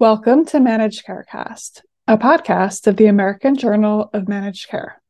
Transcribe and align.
Welcome 0.00 0.44
to 0.46 0.58
Managed 0.58 1.06
Carecast, 1.06 1.82
a 2.08 2.18
podcast 2.18 2.88
of 2.88 2.96
the 2.96 3.06
American 3.06 3.54
Journal 3.54 4.10
of 4.12 4.26
Managed 4.26 4.68
Care. 4.68 5.00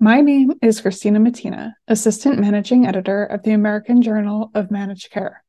My 0.00 0.22
name 0.22 0.54
is 0.62 0.80
Christina 0.80 1.20
Mattina, 1.20 1.74
Assistant 1.86 2.38
Managing 2.38 2.86
Editor 2.86 3.22
of 3.26 3.42
the 3.42 3.50
American 3.50 4.00
Journal 4.00 4.50
of 4.54 4.70
Managed 4.70 5.10
Care. 5.10 5.44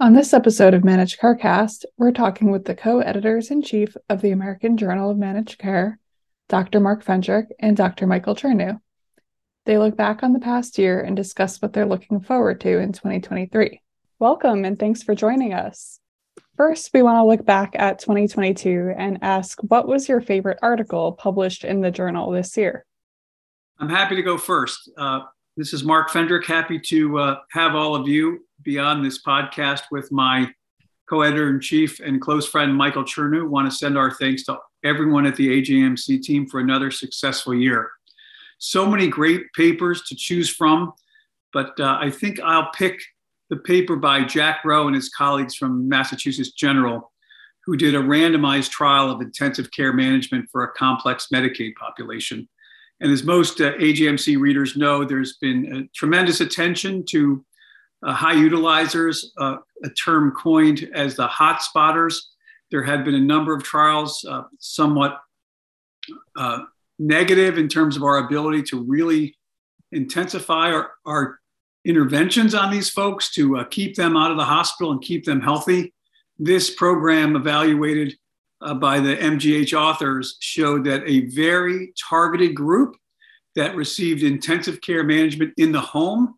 On 0.00 0.14
this 0.14 0.32
episode 0.32 0.72
of 0.72 0.82
Managed 0.82 1.20
Carecast, 1.20 1.84
we're 1.98 2.10
talking 2.10 2.50
with 2.50 2.64
the 2.64 2.74
co 2.74 3.00
editors 3.00 3.50
in 3.50 3.60
chief 3.60 3.98
of 4.08 4.22
the 4.22 4.30
American 4.30 4.78
Journal 4.78 5.10
of 5.10 5.18
Managed 5.18 5.58
Care, 5.58 5.98
Dr. 6.48 6.80
Mark 6.80 7.04
Fendrick 7.04 7.48
and 7.60 7.76
Dr. 7.76 8.06
Michael 8.06 8.34
Chernew. 8.34 8.80
They 9.66 9.76
look 9.76 9.94
back 9.94 10.22
on 10.22 10.32
the 10.32 10.40
past 10.40 10.78
year 10.78 11.02
and 11.02 11.14
discuss 11.14 11.60
what 11.60 11.74
they're 11.74 11.84
looking 11.84 12.20
forward 12.20 12.62
to 12.62 12.78
in 12.78 12.92
2023. 12.92 13.82
Welcome 14.18 14.64
and 14.64 14.78
thanks 14.78 15.02
for 15.02 15.14
joining 15.14 15.52
us. 15.52 16.00
First, 16.56 16.90
we 16.94 17.02
want 17.02 17.18
to 17.18 17.24
look 17.24 17.44
back 17.44 17.72
at 17.74 17.98
2022 17.98 18.94
and 18.96 19.18
ask 19.20 19.58
what 19.60 19.86
was 19.86 20.08
your 20.08 20.22
favorite 20.22 20.58
article 20.62 21.12
published 21.12 21.64
in 21.64 21.82
the 21.82 21.90
journal 21.90 22.30
this 22.30 22.56
year? 22.56 22.86
I'm 23.78 23.90
happy 23.90 24.16
to 24.16 24.22
go 24.22 24.38
first. 24.38 24.90
Uh, 24.96 25.24
this 25.58 25.74
is 25.74 25.84
Mark 25.84 26.08
Fendrick. 26.10 26.46
Happy 26.46 26.78
to 26.78 27.18
uh, 27.18 27.36
have 27.50 27.74
all 27.74 27.94
of 27.94 28.08
you 28.08 28.46
be 28.62 28.78
on 28.78 29.02
this 29.02 29.22
podcast 29.22 29.82
with 29.90 30.10
my 30.10 30.50
co 31.10 31.20
editor 31.20 31.50
in 31.50 31.60
chief 31.60 32.00
and 32.00 32.18
close 32.18 32.48
friend, 32.48 32.74
Michael 32.74 33.04
Chernew. 33.04 33.46
Want 33.46 33.70
to 33.70 33.76
send 33.76 33.98
our 33.98 34.10
thanks 34.10 34.44
to 34.44 34.56
everyone 34.82 35.26
at 35.26 35.36
the 35.36 35.60
AJMC 35.60 36.22
team 36.22 36.46
for 36.46 36.60
another 36.60 36.90
successful 36.90 37.54
year. 37.54 37.90
So 38.56 38.86
many 38.86 39.08
great 39.08 39.52
papers 39.52 40.04
to 40.04 40.16
choose 40.16 40.48
from, 40.48 40.94
but 41.52 41.78
uh, 41.78 41.98
I 42.00 42.08
think 42.08 42.40
I'll 42.40 42.70
pick 42.70 42.98
the 43.50 43.56
paper 43.56 43.96
by 43.96 44.24
Jack 44.24 44.64
Rowe 44.64 44.86
and 44.86 44.94
his 44.94 45.08
colleagues 45.08 45.54
from 45.54 45.88
Massachusetts 45.88 46.52
General, 46.52 47.12
who 47.64 47.76
did 47.76 47.94
a 47.94 48.00
randomized 48.00 48.70
trial 48.70 49.10
of 49.10 49.20
intensive 49.20 49.70
care 49.70 49.92
management 49.92 50.48
for 50.50 50.64
a 50.64 50.72
complex 50.72 51.28
Medicaid 51.32 51.74
population. 51.74 52.48
And 53.00 53.12
as 53.12 53.24
most 53.24 53.60
uh, 53.60 53.72
AJMC 53.74 54.38
readers 54.40 54.76
know, 54.76 55.04
there's 55.04 55.36
been 55.36 55.88
tremendous 55.94 56.40
attention 56.40 57.04
to 57.10 57.44
uh, 58.04 58.12
high 58.12 58.34
utilizers, 58.34 59.24
uh, 59.38 59.56
a 59.84 59.90
term 59.90 60.32
coined 60.32 60.88
as 60.94 61.16
the 61.16 61.26
hot 61.26 61.62
spotters. 61.62 62.32
There 62.70 62.82
had 62.82 63.04
been 63.04 63.14
a 63.14 63.20
number 63.20 63.54
of 63.54 63.62
trials, 63.62 64.24
uh, 64.28 64.44
somewhat 64.58 65.20
uh, 66.36 66.60
negative 66.98 67.58
in 67.58 67.68
terms 67.68 67.96
of 67.96 68.02
our 68.02 68.18
ability 68.18 68.62
to 68.64 68.82
really 68.82 69.36
intensify 69.92 70.72
our, 70.72 70.92
our 71.04 71.40
interventions 71.86 72.54
on 72.54 72.70
these 72.70 72.90
folks 72.90 73.30
to 73.30 73.58
uh, 73.58 73.64
keep 73.64 73.94
them 73.94 74.16
out 74.16 74.32
of 74.32 74.36
the 74.36 74.44
hospital 74.44 74.92
and 74.92 75.00
keep 75.00 75.24
them 75.24 75.40
healthy. 75.40 75.94
This 76.38 76.74
program, 76.74 77.36
evaluated 77.36 78.14
uh, 78.60 78.74
by 78.74 78.98
the 79.00 79.16
MGH 79.16 79.72
authors, 79.72 80.36
showed 80.40 80.84
that 80.84 81.02
a 81.06 81.26
very 81.26 81.92
targeted 82.08 82.54
group 82.54 82.96
that 83.54 83.76
received 83.76 84.22
intensive 84.22 84.80
care 84.80 85.04
management 85.04 85.54
in 85.56 85.72
the 85.72 85.80
home, 85.80 86.34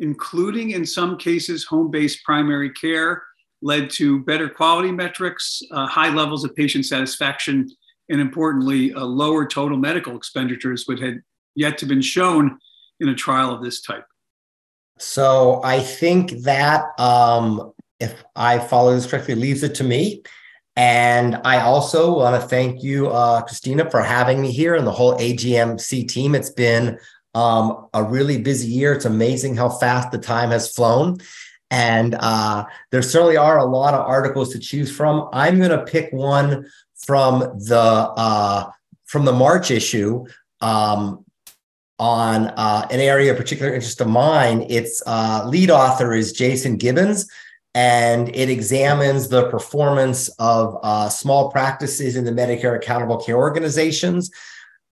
including 0.00 0.72
in 0.72 0.84
some 0.84 1.16
cases 1.16 1.64
home 1.64 1.90
based 1.90 2.22
primary 2.24 2.70
care, 2.70 3.22
led 3.62 3.90
to 3.90 4.20
better 4.24 4.48
quality 4.48 4.90
metrics, 4.90 5.62
uh, 5.70 5.86
high 5.86 6.12
levels 6.12 6.44
of 6.44 6.54
patient 6.56 6.84
satisfaction, 6.84 7.68
and 8.10 8.20
importantly, 8.20 8.92
uh, 8.94 9.04
lower 9.04 9.46
total 9.46 9.78
medical 9.78 10.16
expenditures, 10.16 10.84
which 10.86 11.00
had 11.00 11.22
yet 11.54 11.78
to 11.78 11.86
been 11.86 12.02
shown 12.02 12.58
in 13.00 13.08
a 13.08 13.14
trial 13.14 13.52
of 13.52 13.62
this 13.62 13.80
type. 13.80 14.04
So 15.00 15.60
I 15.64 15.80
think 15.80 16.30
that 16.42 16.84
um, 16.98 17.72
if 18.00 18.24
I 18.36 18.58
follow 18.58 18.94
this 18.94 19.06
correctly, 19.06 19.34
leaves 19.34 19.62
it 19.62 19.74
to 19.76 19.84
me. 19.84 20.22
And 20.76 21.40
I 21.44 21.60
also 21.60 22.16
want 22.16 22.40
to 22.40 22.48
thank 22.48 22.84
you, 22.84 23.08
uh, 23.08 23.42
Christina, 23.42 23.90
for 23.90 24.00
having 24.00 24.40
me 24.40 24.52
here 24.52 24.76
and 24.76 24.86
the 24.86 24.92
whole 24.92 25.16
AJMC 25.18 26.06
team. 26.08 26.36
It's 26.36 26.50
been 26.50 26.98
um, 27.34 27.88
a 27.94 28.04
really 28.04 28.40
busy 28.40 28.68
year. 28.68 28.92
It's 28.92 29.04
amazing 29.04 29.56
how 29.56 29.70
fast 29.70 30.12
the 30.12 30.18
time 30.18 30.50
has 30.50 30.72
flown. 30.72 31.18
And 31.70 32.14
uh, 32.18 32.64
there 32.92 33.02
certainly 33.02 33.36
are 33.36 33.58
a 33.58 33.64
lot 33.64 33.94
of 33.94 34.06
articles 34.06 34.52
to 34.52 34.58
choose 34.58 34.90
from. 34.90 35.28
I'm 35.32 35.58
going 35.58 35.70
to 35.70 35.84
pick 35.84 36.12
one 36.12 36.66
from 36.96 37.40
the 37.40 37.76
uh, 38.16 38.70
from 39.04 39.24
the 39.24 39.32
March 39.32 39.70
issue. 39.70 40.26
Um, 40.60 41.24
on 41.98 42.48
uh, 42.48 42.86
an 42.90 43.00
area 43.00 43.32
of 43.32 43.36
particular 43.36 43.72
interest 43.74 44.00
of 44.00 44.08
mine. 44.08 44.64
Its 44.68 45.02
uh, 45.06 45.44
lead 45.46 45.70
author 45.70 46.14
is 46.14 46.32
Jason 46.32 46.76
Gibbons, 46.76 47.28
and 47.74 48.34
it 48.34 48.48
examines 48.48 49.28
the 49.28 49.48
performance 49.50 50.28
of 50.38 50.78
uh, 50.82 51.08
small 51.08 51.50
practices 51.50 52.16
in 52.16 52.24
the 52.24 52.32
Medicare 52.32 52.76
Accountable 52.76 53.18
Care 53.18 53.36
Organizations 53.36 54.30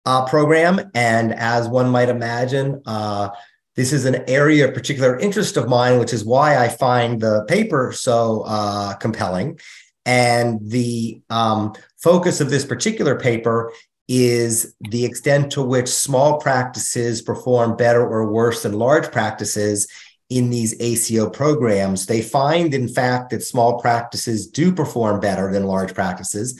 uh, 0.05 0.25
program. 0.25 0.91
And 0.93 1.33
as 1.33 1.67
one 1.67 1.89
might 1.89 2.09
imagine, 2.09 2.81
uh, 2.85 3.29
this 3.75 3.91
is 3.91 4.05
an 4.05 4.23
area 4.29 4.67
of 4.67 4.73
particular 4.73 5.19
interest 5.19 5.57
of 5.57 5.67
mine, 5.67 5.99
which 5.99 6.13
is 6.13 6.23
why 6.23 6.57
I 6.57 6.69
find 6.69 7.21
the 7.21 7.43
paper 7.47 7.91
so 7.91 8.43
uh, 8.45 8.93
compelling. 8.95 9.59
And 10.05 10.59
the 10.61 11.21
um, 11.29 11.73
focus 11.97 12.39
of 12.39 12.49
this 12.49 12.63
particular 12.63 13.19
paper 13.19 13.73
is 14.07 14.75
the 14.81 15.05
extent 15.05 15.51
to 15.53 15.61
which 15.61 15.87
small 15.87 16.39
practices 16.39 17.21
perform 17.21 17.75
better 17.75 18.05
or 18.05 18.31
worse 18.31 18.63
than 18.63 18.73
large 18.73 19.11
practices 19.11 19.87
in 20.29 20.49
these 20.49 20.79
ACO 20.79 21.29
programs. 21.29 22.05
They 22.05 22.21
find, 22.21 22.73
in 22.73 22.87
fact, 22.87 23.29
that 23.31 23.43
small 23.43 23.79
practices 23.79 24.47
do 24.47 24.71
perform 24.73 25.19
better 25.19 25.51
than 25.51 25.65
large 25.65 25.93
practices. 25.93 26.59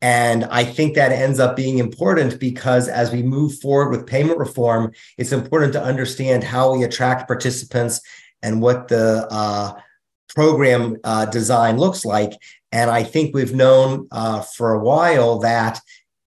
And 0.00 0.44
I 0.46 0.64
think 0.64 0.94
that 0.94 1.12
ends 1.12 1.40
up 1.40 1.56
being 1.56 1.78
important 1.78 2.38
because 2.38 2.88
as 2.88 3.10
we 3.10 3.22
move 3.22 3.58
forward 3.60 3.90
with 3.90 4.06
payment 4.06 4.38
reform, 4.38 4.92
it's 5.16 5.32
important 5.32 5.72
to 5.74 5.82
understand 5.82 6.44
how 6.44 6.74
we 6.74 6.84
attract 6.84 7.26
participants 7.26 8.02
and 8.42 8.60
what 8.60 8.88
the 8.88 9.26
uh, 9.30 9.72
program 10.28 10.96
uh, 11.04 11.24
design 11.26 11.78
looks 11.78 12.04
like. 12.04 12.32
And 12.70 12.90
I 12.90 13.02
think 13.02 13.34
we've 13.34 13.54
known 13.54 14.08
uh, 14.10 14.42
for 14.42 14.74
a 14.74 14.80
while 14.80 15.38
that 15.38 15.80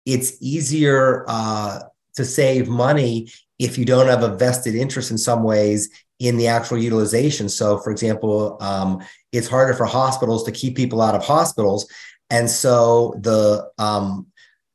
it's 0.06 0.36
easier 0.40 1.24
uh, 1.28 1.80
to 2.16 2.24
save 2.24 2.68
money 2.68 3.28
if 3.58 3.78
you 3.78 3.84
don't 3.84 4.08
have 4.08 4.22
a 4.22 4.36
vested 4.36 4.74
interest 4.74 5.10
in 5.10 5.18
some 5.18 5.42
ways 5.42 5.88
in 6.18 6.36
the 6.36 6.46
actual 6.46 6.78
utilization. 6.78 7.48
So, 7.48 7.78
for 7.78 7.90
example, 7.90 8.56
um, 8.60 9.02
it's 9.32 9.48
harder 9.48 9.74
for 9.74 9.86
hospitals 9.86 10.44
to 10.44 10.52
keep 10.52 10.76
people 10.76 11.00
out 11.00 11.14
of 11.14 11.24
hospitals. 11.24 11.88
And 12.30 12.48
so 12.48 13.14
the 13.20 13.70
um, 13.78 14.26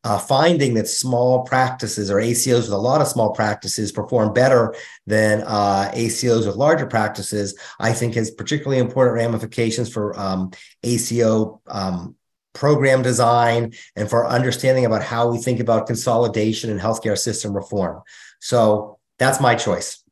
uh, 0.03 0.17
finding 0.17 0.73
that 0.75 0.87
small 0.87 1.43
practices 1.43 2.09
or 2.09 2.17
ACOs 2.17 2.61
with 2.61 2.71
a 2.71 2.77
lot 2.77 3.01
of 3.01 3.07
small 3.07 3.33
practices 3.33 3.91
perform 3.91 4.31
better 4.33 4.73
than 5.05 5.43
uh, 5.45 5.91
ACOs 5.93 6.45
with 6.45 6.55
larger 6.55 6.85
practices, 6.85 7.57
I 7.79 7.93
think 7.93 8.15
has 8.15 8.31
particularly 8.31 8.77
important 8.77 9.15
ramifications 9.17 9.91
for 9.91 10.17
um, 10.17 10.51
ACO 10.83 11.61
um, 11.67 12.15
program 12.53 13.01
design 13.01 13.73
and 13.95 14.09
for 14.09 14.27
understanding 14.27 14.85
about 14.85 15.03
how 15.03 15.29
we 15.29 15.37
think 15.37 15.59
about 15.59 15.87
consolidation 15.87 16.69
and 16.69 16.79
healthcare 16.79 17.17
system 17.17 17.53
reform. 17.53 18.01
So 18.39 18.99
that's 19.19 19.39
my 19.39 19.55
choice. 19.55 20.03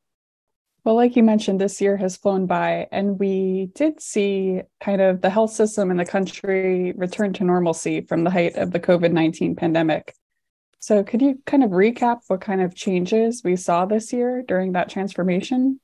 Well, 0.84 0.96
like 0.96 1.16
you 1.16 1.24
mentioned, 1.24 1.60
this 1.60 1.82
year 1.82 1.98
has 1.98 2.16
flown 2.16 2.46
by, 2.46 2.88
and 2.92 3.18
we 3.18 3.72
did 3.74 4.00
see 4.00 4.62
kind 4.80 5.02
of 5.02 5.20
the 5.20 5.32
health 5.32 5.50
system 5.50 5.90
in 5.90 5.98
the 5.98 6.06
country 6.06 6.94
return 6.96 7.34
to 7.34 7.44
normalcy 7.44 8.02
from 8.02 8.24
the 8.24 8.30
height 8.30 8.56
of 8.56 8.70
the 8.70 8.80
COVID 8.80 9.12
19 9.12 9.56
pandemic. 9.56 10.14
So, 10.78 11.04
could 11.04 11.24
you 11.24 11.42
kind 11.48 11.64
of 11.64 11.72
recap 11.72 12.20
what 12.28 12.42
kind 12.42 12.62
of 12.62 12.76
changes 12.76 13.42
we 13.44 13.56
saw 13.56 13.88
this 13.88 14.14
year 14.14 14.44
during 14.48 14.74
that 14.74 14.88
transformation? 14.88 15.80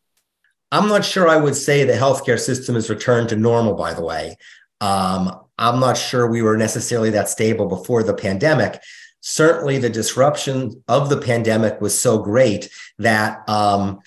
I'm 0.71 0.87
not 0.87 1.03
sure 1.03 1.27
I 1.27 1.37
would 1.37 1.55
say 1.55 1.83
the 1.83 1.93
healthcare 1.93 2.39
system 2.39 2.75
has 2.75 2.87
returned 2.87 3.29
to 3.29 3.35
normal, 3.35 3.73
by 3.73 3.95
the 3.95 4.03
way. 4.03 4.37
Um, 4.81 5.39
I'm 5.57 5.79
not 5.79 5.95
sure 5.95 6.27
we 6.27 6.41
were 6.41 6.57
necessarily 6.57 7.11
that 7.11 7.29
stable 7.29 7.67
before 7.67 8.03
the 8.03 8.13
pandemic. 8.13 8.81
Certainly, 9.21 9.77
the 9.77 9.89
disruption 9.89 10.83
of 10.87 11.09
the 11.09 11.21
pandemic 11.21 11.79
was 11.79 11.97
so 11.97 12.17
great 12.17 12.69
that 12.97 13.47
um, 13.47 13.99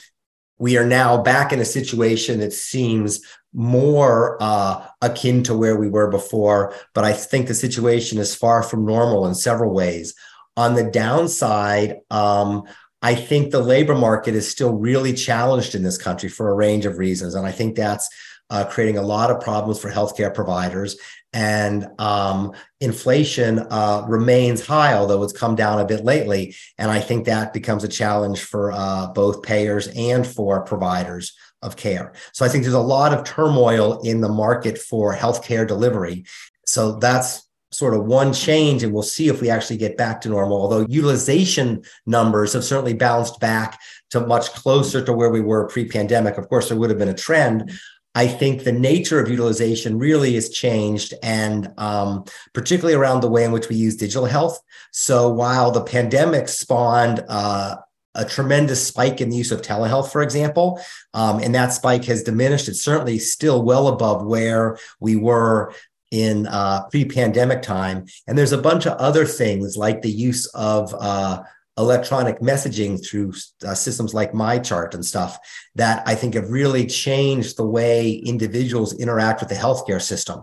we 0.58 0.76
are 0.76 0.86
now 0.86 1.22
back 1.22 1.52
in 1.52 1.60
a 1.60 1.64
situation 1.64 2.40
that 2.40 2.52
seems 2.52 3.20
more 3.52 4.36
uh, 4.40 4.84
akin 5.00 5.44
to 5.44 5.56
where 5.56 5.76
we 5.76 5.88
were 5.88 6.10
before. 6.10 6.74
But 6.92 7.04
I 7.04 7.12
think 7.12 7.46
the 7.46 7.54
situation 7.54 8.18
is 8.18 8.34
far 8.34 8.64
from 8.64 8.84
normal 8.84 9.26
in 9.26 9.34
several 9.36 9.72
ways. 9.72 10.14
On 10.56 10.74
the 10.74 10.90
downside, 10.90 11.98
um, 12.10 12.64
I 13.00 13.14
think 13.14 13.50
the 13.50 13.60
labor 13.60 13.94
market 13.94 14.34
is 14.34 14.50
still 14.50 14.72
really 14.72 15.12
challenged 15.12 15.74
in 15.74 15.82
this 15.82 15.98
country 15.98 16.28
for 16.28 16.50
a 16.50 16.54
range 16.54 16.86
of 16.86 16.98
reasons. 16.98 17.34
And 17.34 17.46
I 17.46 17.52
think 17.52 17.76
that's 17.76 18.08
uh, 18.50 18.64
creating 18.64 18.98
a 18.98 19.02
lot 19.02 19.30
of 19.30 19.40
problems 19.40 19.80
for 19.80 19.90
healthcare 19.90 20.32
providers. 20.32 20.96
And 21.32 21.88
um, 21.98 22.52
inflation 22.80 23.58
uh, 23.70 24.04
remains 24.08 24.64
high, 24.64 24.94
although 24.94 25.22
it's 25.24 25.32
come 25.32 25.56
down 25.56 25.80
a 25.80 25.84
bit 25.84 26.04
lately. 26.04 26.54
And 26.78 26.90
I 26.90 27.00
think 27.00 27.24
that 27.24 27.52
becomes 27.52 27.82
a 27.82 27.88
challenge 27.88 28.42
for 28.42 28.70
uh, 28.72 29.08
both 29.08 29.42
payers 29.42 29.88
and 29.88 30.26
for 30.26 30.62
providers 30.64 31.36
of 31.60 31.76
care. 31.76 32.12
So 32.32 32.44
I 32.44 32.48
think 32.48 32.62
there's 32.62 32.74
a 32.74 32.80
lot 32.80 33.12
of 33.12 33.24
turmoil 33.24 34.00
in 34.02 34.20
the 34.20 34.28
market 34.28 34.78
for 34.78 35.14
healthcare 35.14 35.66
delivery. 35.66 36.24
So 36.66 36.98
that's 36.98 37.48
sort 37.72 37.94
of 37.94 38.04
one 38.04 38.32
change, 38.32 38.84
and 38.84 38.92
we'll 38.92 39.02
see 39.02 39.28
if 39.28 39.40
we 39.40 39.50
actually 39.50 39.76
get 39.76 39.96
back 39.96 40.20
to 40.20 40.28
normal. 40.28 40.62
Although 40.62 40.86
utilization 40.88 41.82
numbers 42.06 42.52
have 42.52 42.62
certainly 42.62 42.94
bounced 42.94 43.40
back 43.40 43.80
to 44.10 44.20
much 44.20 44.52
closer 44.52 45.04
to 45.04 45.12
where 45.12 45.30
we 45.30 45.40
were 45.40 45.66
pre 45.66 45.88
pandemic. 45.88 46.38
Of 46.38 46.48
course, 46.48 46.68
there 46.68 46.78
would 46.78 46.90
have 46.90 46.98
been 47.00 47.08
a 47.08 47.14
trend. 47.14 47.72
I 48.14 48.28
think 48.28 48.62
the 48.62 48.72
nature 48.72 49.20
of 49.20 49.28
utilization 49.28 49.98
really 49.98 50.34
has 50.34 50.48
changed, 50.48 51.14
and 51.22 51.72
um, 51.78 52.24
particularly 52.52 52.94
around 52.94 53.20
the 53.20 53.28
way 53.28 53.44
in 53.44 53.52
which 53.52 53.68
we 53.68 53.76
use 53.76 53.96
digital 53.96 54.26
health. 54.26 54.58
So 54.92 55.28
while 55.28 55.72
the 55.72 55.82
pandemic 55.82 56.48
spawned 56.48 57.24
uh, 57.28 57.76
a 58.14 58.24
tremendous 58.24 58.86
spike 58.86 59.20
in 59.20 59.30
the 59.30 59.36
use 59.36 59.50
of 59.50 59.62
telehealth, 59.62 60.12
for 60.12 60.22
example, 60.22 60.80
um, 61.14 61.40
and 61.40 61.54
that 61.54 61.72
spike 61.72 62.04
has 62.04 62.22
diminished, 62.22 62.68
it's 62.68 62.82
certainly 62.82 63.18
still 63.18 63.62
well 63.64 63.88
above 63.88 64.24
where 64.24 64.78
we 65.00 65.16
were 65.16 65.74
in 66.12 66.46
uh, 66.46 66.86
pre-pandemic 66.90 67.62
time. 67.62 68.06
And 68.28 68.38
there's 68.38 68.52
a 68.52 68.58
bunch 68.58 68.86
of 68.86 68.92
other 68.98 69.24
things 69.24 69.76
like 69.76 70.02
the 70.02 70.12
use 70.12 70.46
of 70.54 70.94
uh, 70.96 71.42
electronic 71.76 72.40
messaging 72.40 73.04
through 73.04 73.32
uh, 73.66 73.74
systems 73.74 74.14
like 74.14 74.32
MyChart 74.32 74.94
and 74.94 75.04
stuff 75.04 75.38
that 75.74 76.02
I 76.06 76.14
think 76.14 76.34
have 76.34 76.50
really 76.50 76.86
changed 76.86 77.56
the 77.56 77.66
way 77.66 78.12
individuals 78.12 78.94
interact 78.94 79.40
with 79.40 79.48
the 79.48 79.56
healthcare 79.56 80.00
system. 80.00 80.42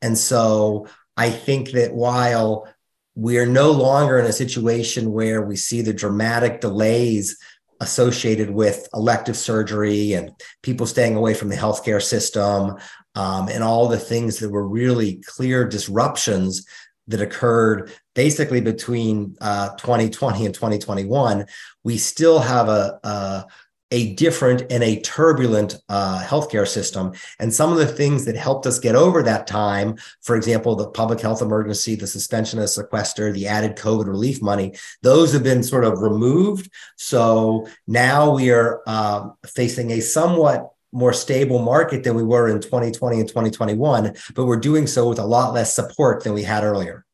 And 0.00 0.16
so 0.16 0.86
I 1.16 1.30
think 1.30 1.72
that 1.72 1.92
while 1.92 2.68
we're 3.16 3.46
no 3.46 3.72
longer 3.72 4.18
in 4.18 4.26
a 4.26 4.32
situation 4.32 5.12
where 5.12 5.42
we 5.42 5.56
see 5.56 5.82
the 5.82 5.92
dramatic 5.92 6.60
delays 6.60 7.36
associated 7.80 8.50
with 8.50 8.88
elective 8.94 9.36
surgery 9.36 10.12
and 10.12 10.30
people 10.62 10.86
staying 10.86 11.16
away 11.16 11.34
from 11.34 11.48
the 11.48 11.56
healthcare 11.56 12.02
system 12.02 12.76
um, 13.16 13.48
and 13.48 13.64
all 13.64 13.88
the 13.88 13.98
things 13.98 14.38
that 14.38 14.50
were 14.50 14.66
really 14.66 15.20
clear 15.26 15.66
disruptions 15.66 16.64
that 17.08 17.20
occurred 17.20 17.90
basically 18.14 18.60
between 18.60 19.36
uh, 19.40 19.70
2020 19.76 20.46
and 20.46 20.54
2021, 20.54 21.46
we 21.84 21.96
still 21.96 22.38
have 22.38 22.68
a, 22.68 23.00
a, 23.02 23.46
a 23.90 24.14
different 24.14 24.70
and 24.70 24.82
a 24.82 25.00
turbulent 25.00 25.76
uh, 25.88 26.22
healthcare 26.22 26.68
system. 26.68 27.12
And 27.38 27.52
some 27.52 27.72
of 27.72 27.78
the 27.78 27.86
things 27.86 28.26
that 28.26 28.36
helped 28.36 28.66
us 28.66 28.78
get 28.78 28.94
over 28.94 29.22
that 29.22 29.46
time, 29.46 29.96
for 30.20 30.36
example, 30.36 30.76
the 30.76 30.90
public 30.90 31.20
health 31.20 31.40
emergency, 31.40 31.94
the 31.94 32.06
suspension 32.06 32.58
of 32.58 32.68
sequester, 32.68 33.32
the 33.32 33.46
added 33.46 33.76
COVID 33.76 34.06
relief 34.06 34.42
money, 34.42 34.74
those 35.02 35.32
have 35.32 35.42
been 35.42 35.62
sort 35.62 35.84
of 35.84 36.00
removed. 36.00 36.70
So 36.96 37.66
now 37.86 38.34
we 38.34 38.50
are 38.50 38.82
uh, 38.86 39.30
facing 39.46 39.92
a 39.92 40.00
somewhat 40.00 40.70
more 40.92 41.12
stable 41.12 41.58
market 41.58 42.04
than 42.04 42.14
we 42.14 42.22
were 42.22 42.48
in 42.48 42.60
2020 42.60 43.20
and 43.20 43.28
2021, 43.28 44.14
but 44.34 44.46
we're 44.46 44.56
doing 44.56 44.86
so 44.86 45.08
with 45.08 45.18
a 45.18 45.24
lot 45.24 45.52
less 45.52 45.74
support 45.74 46.24
than 46.24 46.32
we 46.32 46.42
had 46.42 46.64
earlier. 46.64 47.04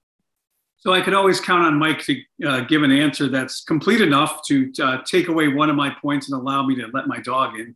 So 0.76 0.92
I 0.92 1.00
could 1.00 1.14
always 1.14 1.40
count 1.40 1.64
on 1.64 1.78
Mike 1.78 2.00
to 2.02 2.20
uh, 2.46 2.60
give 2.60 2.82
an 2.82 2.92
answer 2.92 3.28
that's 3.28 3.64
complete 3.64 4.02
enough 4.02 4.42
to 4.48 4.70
uh, 4.82 4.98
take 5.06 5.28
away 5.28 5.48
one 5.48 5.70
of 5.70 5.76
my 5.76 5.90
points 6.02 6.30
and 6.30 6.38
allow 6.38 6.66
me 6.66 6.74
to 6.76 6.88
let 6.92 7.06
my 7.06 7.20
dog 7.20 7.58
in 7.58 7.74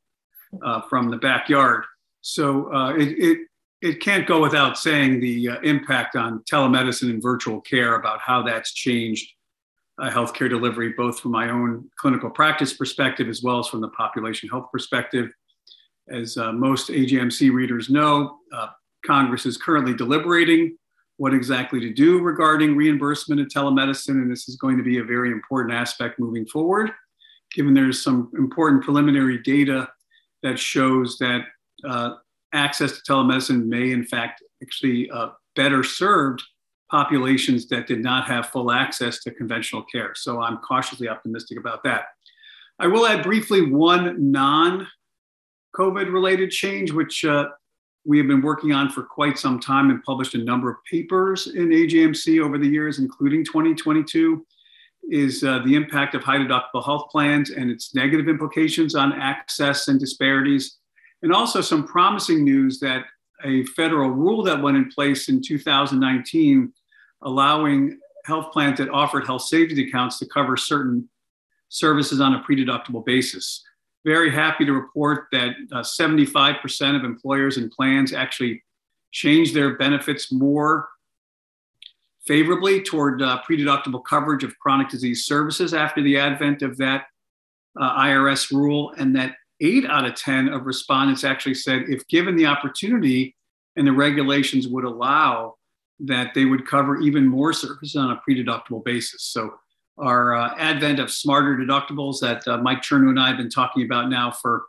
uh, 0.63 0.83
from 0.83 1.11
the 1.11 1.17
backyard. 1.17 1.85
So 2.21 2.73
uh, 2.73 2.95
it, 2.95 3.09
it, 3.19 3.39
it 3.81 4.01
can't 4.01 4.27
go 4.27 4.43
without 4.43 4.77
saying 4.77 5.21
the 5.21 5.49
uh, 5.49 5.61
impact 5.61 6.17
on 6.17 6.43
telemedicine 6.51 7.11
and 7.11 7.23
virtual 7.23 7.63
care 7.63 7.95
about 7.95 8.21
how 8.21 8.43
that's 8.43 8.73
changed 8.75 9.33
uh, 9.99 10.11
healthcare 10.11 10.49
delivery, 10.49 10.93
both 10.97 11.19
from 11.21 11.33
my 11.33 11.51
own 11.51 11.89
clinical 11.99 12.31
practice 12.31 12.75
perspective 12.75 13.29
as 13.29 13.43
well 13.43 13.59
as 13.59 13.69
from 13.69 13.81
the 13.81 13.89
population 13.89 14.49
health 14.49 14.69
perspective. 14.71 15.33
As 16.11 16.37
most 16.37 16.89
AJMC 16.89 17.53
readers 17.53 17.91
know, 17.91 18.39
Congress 19.05 19.47
is 19.47 19.57
currently 19.57 19.95
deliberating 19.95 20.77
what 21.19 21.35
exactly 21.35 21.81
to 21.81 21.93
do 21.93 22.21
regarding 22.21 22.77
reimbursement 22.77 23.41
of 23.41 23.49
telemedicine. 23.49 24.23
And 24.23 24.31
this 24.31 24.49
is 24.49 24.57
going 24.57 24.77
to 24.79 24.85
be 24.85 24.99
a 24.99 25.05
very 25.05 25.31
important 25.31 25.75
aspect 25.75 26.19
moving 26.19 26.47
forward, 26.47 26.93
given 27.53 27.75
there's 27.75 28.03
some 28.03 28.31
important 28.39 28.85
preliminary 28.85 29.39
data 29.39 29.89
that 30.43 30.59
shows 30.59 31.19
that 31.19 31.43
uh, 31.85 32.15
access 32.55 32.93
to 32.93 33.13
telemedicine 33.13 33.67
may, 33.67 33.91
in 33.91 34.05
fact, 34.05 34.43
actually 34.63 35.11
uh, 35.11 35.31
better 35.57 35.83
served 35.83 36.43
populations 36.91 37.67
that 37.69 37.87
did 37.87 38.01
not 38.01 38.27
have 38.27 38.47
full 38.47 38.71
access 38.71 39.21
to 39.23 39.31
conventional 39.33 39.83
care. 39.83 40.13
So 40.15 40.41
I'm 40.41 40.59
cautiously 40.59 41.09
optimistic 41.09 41.59
about 41.59 41.83
that. 41.85 42.05
I 42.79 42.87
will 42.87 43.07
add 43.07 43.25
briefly 43.25 43.71
one 43.71 44.31
non 44.31 44.87
COVID 45.79 46.13
related 46.13 46.51
change, 46.51 46.93
which 46.93 47.25
uh, 47.25 47.49
we 48.05 48.19
have 48.19 48.27
been 48.27 48.43
working 48.43 48.73
on 48.73 48.91
for 48.91 49.03
quite 49.03 49.39
some 49.39 49.61
time 49.61 49.91
and 49.91 50.03
published 50.03 50.35
a 50.35 50.43
number 50.43 50.71
of 50.71 50.77
papers 50.91 51.47
in 51.47 51.69
AJMC 51.69 52.43
over 52.43 52.59
the 52.59 52.67
years, 52.67 52.99
including 52.99 53.45
2022, 53.45 54.45
is 55.11 55.45
uh, 55.45 55.61
the 55.65 55.75
impact 55.75 56.15
of 56.15 56.23
high 56.23 56.39
deductible 56.39 56.85
health 56.85 57.09
plans 57.11 57.51
and 57.51 57.71
its 57.71 57.95
negative 57.95 58.29
implications 58.29 58.95
on 58.95 59.13
access 59.13 59.89
and 59.89 60.01
disparities. 60.01 60.79
And 61.23 61.33
also 61.33 61.61
some 61.61 61.87
promising 61.87 62.45
news 62.45 62.81
that 62.81 63.05
a 63.45 63.65
federal 63.67 64.11
rule 64.11 64.43
that 64.43 64.61
went 64.61 64.77
in 64.77 64.91
place 64.91 65.29
in 65.29 65.41
2019 65.41 66.73
allowing 67.23 67.99
health 68.25 68.53
plans 68.53 68.79
that 68.79 68.91
offered 68.91 69.27
health 69.27 69.43
savings 69.43 69.79
accounts 69.79 70.19
to 70.19 70.27
cover 70.27 70.57
certain 70.57 71.09
services 71.69 72.21
on 72.21 72.35
a 72.35 72.43
pre-deductible 72.43 73.05
basis 73.05 73.63
very 74.05 74.31
happy 74.31 74.65
to 74.65 74.73
report 74.73 75.27
that 75.33 75.51
uh, 75.73 75.83
75% 75.83 76.97
of 76.97 77.05
employers 77.05 77.57
and 77.57 77.71
plans 77.71 78.13
actually 78.13 78.63
change 79.13 79.53
their 79.53 79.77
benefits 79.77 80.33
more 80.33 80.89
favorably 82.27 82.83
toward 82.83 83.23
uh, 83.23 83.41
pre-deductible 83.43 84.05
coverage 84.05 84.45
of 84.45 84.59
chronic 84.59 84.89
disease 84.89 85.25
services 85.25 85.73
after 85.73 86.03
the 86.03 86.19
advent 86.19 86.63
of 86.63 86.77
that 86.77 87.07
uh, 87.81 88.03
IRS 88.03 88.53
rule, 88.53 88.93
and 88.99 89.17
that 89.17 89.35
eight 89.61 89.87
out 89.87 90.05
of 90.05 90.15
10 90.15 90.49
of 90.49 90.67
respondents 90.67 91.25
actually 91.25 91.55
said 91.55 91.85
if 91.89 92.07
given 92.09 92.37
the 92.37 92.47
opportunity 92.47 93.35
and 93.77 93.87
the 93.87 93.93
regulations 93.93 94.69
would 94.69 94.85
allow, 94.85 95.55
that 96.01 96.33
they 96.35 96.45
would 96.45 96.67
cover 96.67 97.01
even 97.01 97.27
more 97.27 97.53
services 97.53 97.97
on 97.97 98.11
a 98.11 98.17
pre-deductible 98.17 98.85
basis. 98.85 99.25
So 99.25 99.55
our 100.01 100.35
uh, 100.35 100.55
advent 100.59 100.99
of 101.01 101.11
smarter 101.11 101.57
deductibles 101.57 102.21
that 102.21 102.47
uh, 102.47 102.59
Mike 102.59 102.83
Chernew 102.83 103.11
and 103.11 103.21
I 103.21 103.29
have 103.29 103.37
been 103.37 103.51
talking 103.51 103.85
about 103.85 104.09
now 104.09 104.31
for 104.31 104.65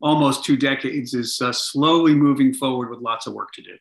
almost 0.00 0.44
two 0.44 0.56
decades 0.56 1.14
is 1.14 1.40
uh, 1.40 1.52
slowly 1.52 2.14
moving 2.14 2.54
forward 2.54 2.90
with 2.90 3.00
lots 3.00 3.26
of 3.26 3.34
work 3.34 3.52
to 3.54 3.62
do. 3.62 3.76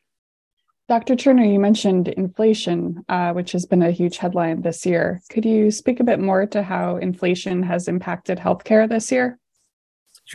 Dr. 0.89 1.15
Chernew, 1.15 1.51
you 1.51 1.59
mentioned 1.59 2.07
inflation, 2.07 3.03
uh, 3.09 3.33
which 3.33 3.51
has 3.51 3.65
been 3.65 3.83
a 3.83 3.91
huge 3.91 4.17
headline 4.17 4.61
this 4.61 4.85
year. 4.85 5.21
Could 5.29 5.43
you 5.43 5.69
speak 5.69 5.99
a 5.99 6.03
bit 6.03 6.19
more 6.19 6.45
to 6.47 6.63
how 6.63 6.95
inflation 6.95 7.61
has 7.63 7.89
impacted 7.89 8.37
healthcare 8.37 8.87
this 8.87 9.11
year? 9.11 9.37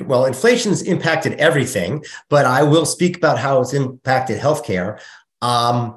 Well, 0.01 0.27
inflation's 0.27 0.83
impacted 0.83 1.35
everything, 1.35 2.05
but 2.29 2.45
I 2.45 2.63
will 2.63 2.87
speak 2.87 3.17
about 3.17 3.39
how 3.39 3.61
it's 3.61 3.73
impacted 3.73 4.41
healthcare. 4.41 5.01
Um, 5.41 5.97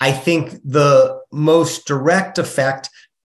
I 0.00 0.12
think 0.12 0.60
the 0.64 1.20
most 1.30 1.86
direct 1.86 2.38
effect 2.38 2.90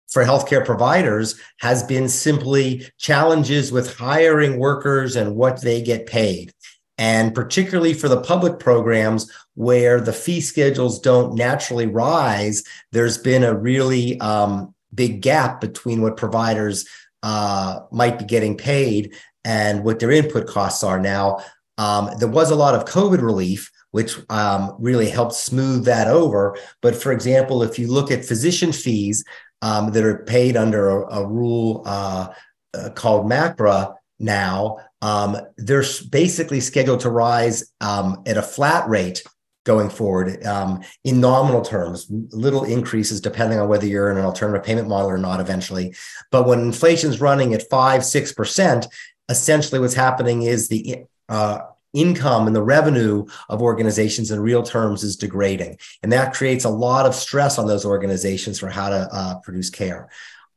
for 0.09 0.23
healthcare 0.23 0.65
providers 0.65 1.39
has 1.59 1.83
been 1.83 2.09
simply 2.09 2.85
challenges 2.97 3.71
with 3.71 3.95
hiring 3.95 4.57
workers 4.57 5.15
and 5.15 5.35
what 5.35 5.61
they 5.61 5.81
get 5.81 6.07
paid. 6.07 6.53
And 6.97 7.33
particularly 7.33 7.93
for 7.93 8.09
the 8.09 8.21
public 8.21 8.59
programs 8.59 9.31
where 9.55 10.01
the 10.01 10.11
fee 10.11 10.41
schedules 10.41 10.99
don't 10.99 11.35
naturally 11.35 11.85
rise, 11.87 12.63
there's 12.91 13.17
been 13.17 13.43
a 13.43 13.57
really 13.57 14.19
um, 14.19 14.73
big 14.93 15.21
gap 15.21 15.61
between 15.61 16.01
what 16.01 16.17
providers 16.17 16.85
uh, 17.23 17.79
might 17.91 18.19
be 18.19 18.25
getting 18.25 18.57
paid 18.57 19.13
and 19.45 19.83
what 19.83 19.99
their 19.99 20.11
input 20.11 20.47
costs 20.47 20.83
are 20.83 20.99
now. 20.99 21.39
Um, 21.77 22.09
there 22.19 22.27
was 22.27 22.51
a 22.51 22.55
lot 22.55 22.75
of 22.75 22.85
COVID 22.85 23.21
relief, 23.21 23.71
which 23.91 24.17
um, 24.29 24.75
really 24.79 25.09
helped 25.09 25.33
smooth 25.33 25.85
that 25.85 26.07
over. 26.07 26.57
But 26.81 26.95
for 26.95 27.11
example, 27.11 27.63
if 27.63 27.79
you 27.79 27.91
look 27.91 28.11
at 28.11 28.25
physician 28.25 28.71
fees, 28.71 29.23
um, 29.61 29.91
that 29.91 30.03
are 30.03 30.23
paid 30.25 30.55
under 30.55 30.89
a, 30.89 31.19
a 31.19 31.27
rule 31.27 31.83
uh, 31.85 32.29
uh, 32.73 32.89
called 32.91 33.29
MACRA 33.29 33.95
now, 34.19 34.77
um, 35.01 35.37
they're 35.57 35.83
basically 36.09 36.59
scheduled 36.59 37.01
to 37.01 37.09
rise 37.09 37.71
um, 37.81 38.21
at 38.25 38.37
a 38.37 38.41
flat 38.41 38.87
rate 38.87 39.23
going 39.65 39.89
forward 39.89 40.43
um, 40.45 40.81
in 41.03 41.19
nominal 41.19 41.61
terms, 41.61 42.07
little 42.09 42.63
increases 42.63 43.21
depending 43.21 43.59
on 43.59 43.67
whether 43.67 43.85
you're 43.85 44.09
in 44.09 44.17
an 44.17 44.25
alternative 44.25 44.65
payment 44.65 44.87
model 44.87 45.09
or 45.09 45.17
not 45.17 45.39
eventually. 45.39 45.93
But 46.31 46.47
when 46.47 46.59
inflation's 46.61 47.21
running 47.21 47.53
at 47.53 47.69
five, 47.69 48.01
6%, 48.01 48.87
essentially 49.29 49.79
what's 49.79 49.93
happening 49.93 50.43
is 50.43 50.69
the 50.69 51.03
uh, 51.27 51.59
income 51.93 52.47
and 52.47 52.55
the 52.55 52.63
revenue 52.63 53.25
of 53.49 53.61
organizations 53.61 54.31
in 54.31 54.39
real 54.39 54.63
terms 54.63 55.03
is 55.03 55.15
degrading. 55.15 55.77
And 56.03 56.11
that 56.11 56.33
creates 56.33 56.65
a 56.65 56.69
lot 56.69 57.05
of 57.05 57.15
stress 57.15 57.57
on 57.57 57.67
those 57.67 57.85
organizations 57.85 58.59
for 58.59 58.69
how 58.69 58.89
to 58.89 59.09
uh, 59.11 59.39
produce 59.39 59.69
care. 59.69 60.09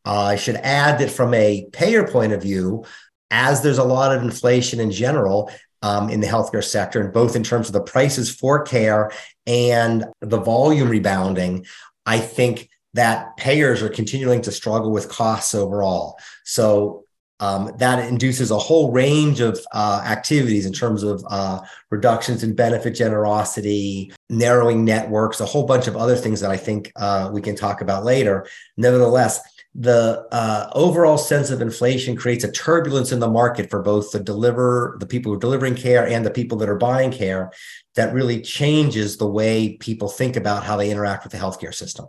Uh, 0.05 0.23
I 0.25 0.37
should 0.37 0.57
add 0.57 0.99
that 0.99 1.11
from 1.11 1.33
a 1.35 1.67
payer 1.73 2.07
point 2.07 2.33
of 2.33 2.43
view, 2.43 2.85
as 3.31 3.63
there's 3.63 3.79
a 3.79 3.85
lot 3.85 4.15
of 4.15 4.23
inflation 4.23 4.81
in 4.81 4.91
general 4.91 5.51
um, 5.81 6.11
in 6.11 6.21
the 6.21 6.27
healthcare 6.27 6.63
sector, 6.63 7.01
and 7.01 7.13
both 7.13 7.35
in 7.35 7.43
terms 7.43 7.69
of 7.69 7.73
the 7.73 7.81
prices 7.81 8.35
for 8.35 8.63
care 8.63 9.11
and 9.47 10.05
the 10.21 10.39
volume 10.39 10.89
rebounding, 10.89 11.65
I 12.05 12.19
think 12.19 12.69
that 12.95 13.37
payers 13.37 13.83
are 13.83 13.89
continuing 13.89 14.43
to 14.43 14.53
struggle 14.53 14.91
with 14.91 15.09
costs 15.09 15.55
overall. 15.55 16.19
So 16.45 17.05
um, 17.41 17.73
that 17.79 18.09
induces 18.09 18.51
a 18.51 18.59
whole 18.59 18.93
range 18.93 19.41
of 19.41 19.59
uh, 19.73 20.03
activities 20.07 20.65
in 20.65 20.73
terms 20.73 21.03
of 21.03 21.25
uh, 21.29 21.61
reductions 21.91 22.45
in 22.45 22.55
benefit 22.55 22.93
generosity, 22.93 24.13
narrowing 24.31 24.85
networks, 24.85 25.41
a 25.41 25.47
whole 25.47 25.67
bunch 25.67 25.89
of 25.89 25.97
other 25.97 26.15
things 26.15 26.41
that 26.41 26.51
I 26.51 26.57
think 26.57 26.93
uh, 26.97 27.31
we 27.33 27.41
can 27.41 27.57
talk 27.57 27.81
about 27.81 28.05
later. 28.05 28.47
Nevertheless, 28.77 29.41
the 29.75 30.27
uh, 30.33 30.71
overall 30.75 31.17
sense 31.17 31.51
of 31.51 31.63
inflation 31.63 32.15
creates 32.15 32.45
a 32.45 32.53
turbulence 32.53 33.11
in 33.11 33.21
the 33.21 33.29
market 33.29 33.71
for 33.71 33.81
both 33.83 34.13
the 34.13 34.21
deliver 34.21 34.97
the 35.01 35.07
people 35.07 35.33
who 35.33 35.37
are 35.37 35.41
delivering 35.41 35.75
care 35.75 36.07
and 36.07 36.27
the 36.27 36.31
people 36.31 36.59
that 36.59 36.69
are 36.69 36.77
buying 36.77 37.11
care 37.11 37.51
that 37.95 38.13
really 38.13 38.41
changes 38.41 39.17
the 39.17 39.27
way 39.27 39.77
people 39.79 40.09
think 40.09 40.37
about 40.37 40.63
how 40.63 40.77
they 40.77 40.91
interact 40.91 41.25
with 41.25 41.33
the 41.33 41.39
healthcare 41.39 41.73
system 41.73 42.07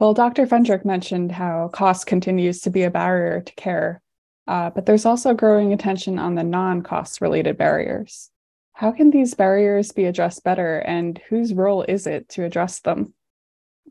well 0.00 0.14
dr 0.14 0.44
fendrick 0.48 0.84
mentioned 0.84 1.30
how 1.30 1.68
cost 1.72 2.06
continues 2.06 2.60
to 2.60 2.70
be 2.70 2.82
a 2.82 2.90
barrier 2.90 3.40
to 3.40 3.54
care 3.54 4.02
uh, 4.46 4.70
but 4.70 4.86
there's 4.86 5.06
also 5.06 5.34
growing 5.34 5.72
attention 5.72 6.18
on 6.18 6.34
the 6.34 6.44
non-cost 6.44 7.20
related 7.20 7.56
barriers 7.56 8.30
how 8.74 8.90
can 8.90 9.10
these 9.10 9.34
barriers 9.34 9.92
be 9.92 10.04
addressed 10.04 10.42
better 10.44 10.78
and 10.80 11.20
whose 11.28 11.54
role 11.54 11.82
is 11.82 12.06
it 12.06 12.28
to 12.28 12.44
address 12.44 12.80
them 12.80 13.14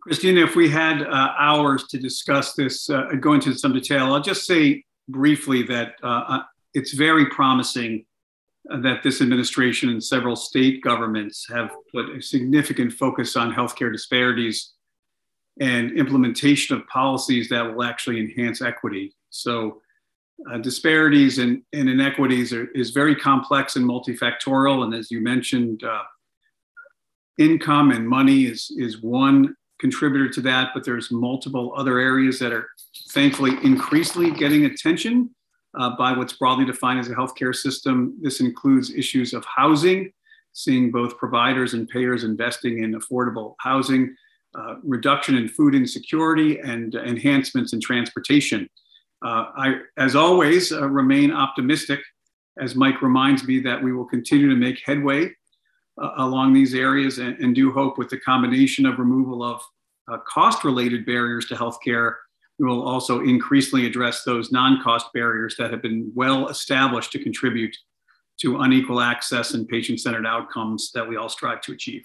Christina, 0.01 0.43
if 0.43 0.55
we 0.57 0.67
had 0.67 1.01
uh, 1.03 1.33
hours 1.39 1.85
to 1.87 1.97
discuss 1.97 2.55
this 2.55 2.89
uh, 2.89 3.07
and 3.09 3.21
go 3.21 3.33
into 3.33 3.53
some 3.53 3.71
detail, 3.71 4.13
I'll 4.13 4.21
just 4.21 4.45
say 4.45 4.83
briefly 5.07 5.63
that 5.63 5.93
uh, 6.03 6.23
uh 6.27 6.43
it's 6.73 6.93
very 6.93 7.27
promising 7.27 8.05
that 8.65 9.03
this 9.03 9.21
administration 9.21 9.89
and 9.89 10.03
several 10.03 10.35
state 10.35 10.81
governments 10.81 11.45
have 11.49 11.71
put 11.93 12.09
a 12.09 12.21
significant 12.21 12.91
focus 12.93 13.35
on 13.35 13.53
healthcare 13.53 13.91
disparities 13.91 14.73
and 15.59 15.91
implementation 15.91 16.75
of 16.75 16.87
policies 16.87 17.49
that 17.49 17.61
will 17.61 17.83
actually 17.83 18.19
enhance 18.19 18.61
equity. 18.61 19.13
So, 19.29 19.81
uh, 20.51 20.57
disparities 20.57 21.39
and, 21.39 21.61
and 21.73 21.89
inequities 21.89 22.53
are, 22.53 22.67
is 22.71 22.91
very 22.91 23.15
complex 23.15 23.75
and 23.75 23.85
multifactorial. 23.85 24.83
And 24.83 24.93
as 24.93 25.11
you 25.11 25.21
mentioned, 25.21 25.83
income 27.37 27.91
and 27.91 28.07
money 28.07 28.45
is, 28.45 28.71
is 28.77 29.01
one 29.01 29.55
contributor 29.79 30.29
to 30.29 30.41
that, 30.41 30.69
but 30.73 30.85
there's 30.85 31.11
multiple 31.11 31.73
other 31.75 31.99
areas 31.99 32.39
that 32.39 32.53
are 32.53 32.69
thankfully 33.09 33.51
increasingly 33.63 34.31
getting 34.31 34.65
attention 34.65 35.29
uh, 35.77 35.95
by 35.97 36.13
what's 36.13 36.33
broadly 36.33 36.65
defined 36.65 36.99
as 36.99 37.09
a 37.09 37.15
healthcare 37.15 37.55
system. 37.55 38.15
This 38.21 38.39
includes 38.39 38.91
issues 38.91 39.33
of 39.33 39.43
housing, 39.45 40.11
seeing 40.53 40.91
both 40.91 41.17
providers 41.17 41.73
and 41.73 41.89
payers 41.89 42.23
investing 42.23 42.83
in 42.83 42.93
affordable 42.93 43.55
housing, 43.59 44.15
uh, 44.55 44.75
reduction 44.83 45.35
in 45.35 45.49
food 45.49 45.73
insecurity, 45.73 46.59
and 46.59 46.95
uh, 46.95 47.01
enhancements 47.01 47.73
in 47.73 47.81
transportation. 47.81 48.69
Uh, 49.23 49.45
I, 49.55 49.75
as 49.97 50.15
always, 50.15 50.71
uh, 50.71 50.89
remain 50.89 51.31
optimistic 51.31 51.99
as 52.59 52.75
Mike 52.75 53.01
reminds 53.01 53.45
me 53.45 53.59
that 53.61 53.81
we 53.81 53.93
will 53.93 54.05
continue 54.05 54.49
to 54.49 54.55
make 54.55 54.81
headway 54.85 55.31
uh, 56.01 56.11
along 56.17 56.53
these 56.53 56.73
areas 56.73 57.19
and, 57.19 57.37
and, 57.39 57.55
do 57.55 57.71
hope 57.71 57.97
with 57.97 58.09
the 58.09 58.19
combination 58.19 58.85
of 58.85 58.99
removal 58.99 59.43
of 59.43 59.61
cost 60.27 60.63
related 60.63 61.05
barriers 61.05 61.45
to 61.45 61.55
healthcare, 61.55 62.15
we 62.59 62.67
will 62.67 62.87
also 62.87 63.21
increasingly 63.21 63.85
address 63.85 64.23
those 64.23 64.51
non 64.51 64.81
cost 64.83 65.07
barriers 65.13 65.55
that 65.57 65.71
have 65.71 65.81
been 65.81 66.11
well 66.13 66.49
established 66.49 67.11
to 67.11 67.23
contribute 67.23 67.75
to 68.41 68.61
unequal 68.61 68.99
access 68.99 69.53
and 69.53 69.67
patient 69.67 69.99
centered 69.99 70.25
outcomes 70.25 70.91
that 70.93 71.07
we 71.07 71.15
all 71.15 71.29
strive 71.29 71.61
to 71.61 71.71
achieve. 71.71 72.03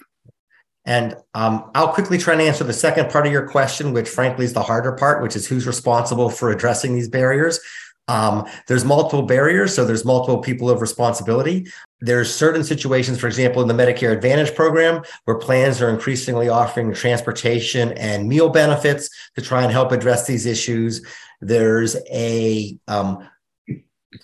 And 0.89 1.15
um, 1.35 1.69
I'll 1.75 1.93
quickly 1.93 2.17
try 2.17 2.33
and 2.33 2.41
answer 2.41 2.63
the 2.63 2.73
second 2.73 3.11
part 3.11 3.27
of 3.27 3.31
your 3.31 3.47
question, 3.47 3.93
which 3.93 4.09
frankly 4.09 4.43
is 4.43 4.53
the 4.53 4.63
harder 4.63 4.93
part, 4.93 5.21
which 5.21 5.35
is 5.35 5.45
who's 5.45 5.67
responsible 5.67 6.31
for 6.31 6.49
addressing 6.49 6.95
these 6.95 7.07
barriers. 7.07 7.59
Um, 8.07 8.47
there's 8.67 8.83
multiple 8.83 9.21
barriers, 9.21 9.75
so 9.75 9.85
there's 9.85 10.03
multiple 10.03 10.39
people 10.39 10.67
of 10.67 10.81
responsibility. 10.81 11.67
There's 12.01 12.33
certain 12.33 12.63
situations, 12.63 13.19
for 13.19 13.27
example, 13.27 13.61
in 13.61 13.67
the 13.67 13.73
Medicare 13.75 14.11
Advantage 14.11 14.55
program, 14.55 15.03
where 15.25 15.37
plans 15.37 15.79
are 15.79 15.91
increasingly 15.91 16.49
offering 16.49 16.91
transportation 16.91 17.91
and 17.91 18.27
meal 18.27 18.49
benefits 18.49 19.11
to 19.35 19.43
try 19.43 19.61
and 19.61 19.71
help 19.71 19.91
address 19.91 20.25
these 20.25 20.47
issues. 20.47 21.05
There's 21.39 21.97
a 22.09 22.79
um, 22.87 23.29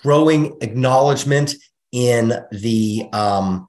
growing 0.02 0.58
acknowledgement 0.62 1.54
in 1.92 2.34
the 2.52 3.08
um, 3.14 3.68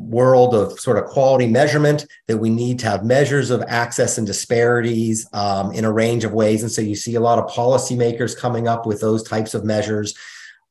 world 0.00 0.54
of 0.54 0.80
sort 0.80 0.96
of 0.96 1.04
quality 1.04 1.46
measurement 1.46 2.06
that 2.26 2.38
we 2.38 2.48
need 2.48 2.78
to 2.78 2.86
have 2.86 3.04
measures 3.04 3.50
of 3.50 3.62
access 3.68 4.16
and 4.16 4.26
disparities 4.26 5.26
um, 5.32 5.72
in 5.72 5.84
a 5.84 5.92
range 5.92 6.24
of 6.24 6.32
ways. 6.32 6.62
And 6.62 6.72
so 6.72 6.80
you 6.80 6.94
see 6.94 7.16
a 7.16 7.20
lot 7.20 7.38
of 7.38 7.50
policymakers 7.50 8.36
coming 8.36 8.66
up 8.66 8.86
with 8.86 9.00
those 9.00 9.22
types 9.22 9.52
of 9.52 9.64
measures. 9.64 10.16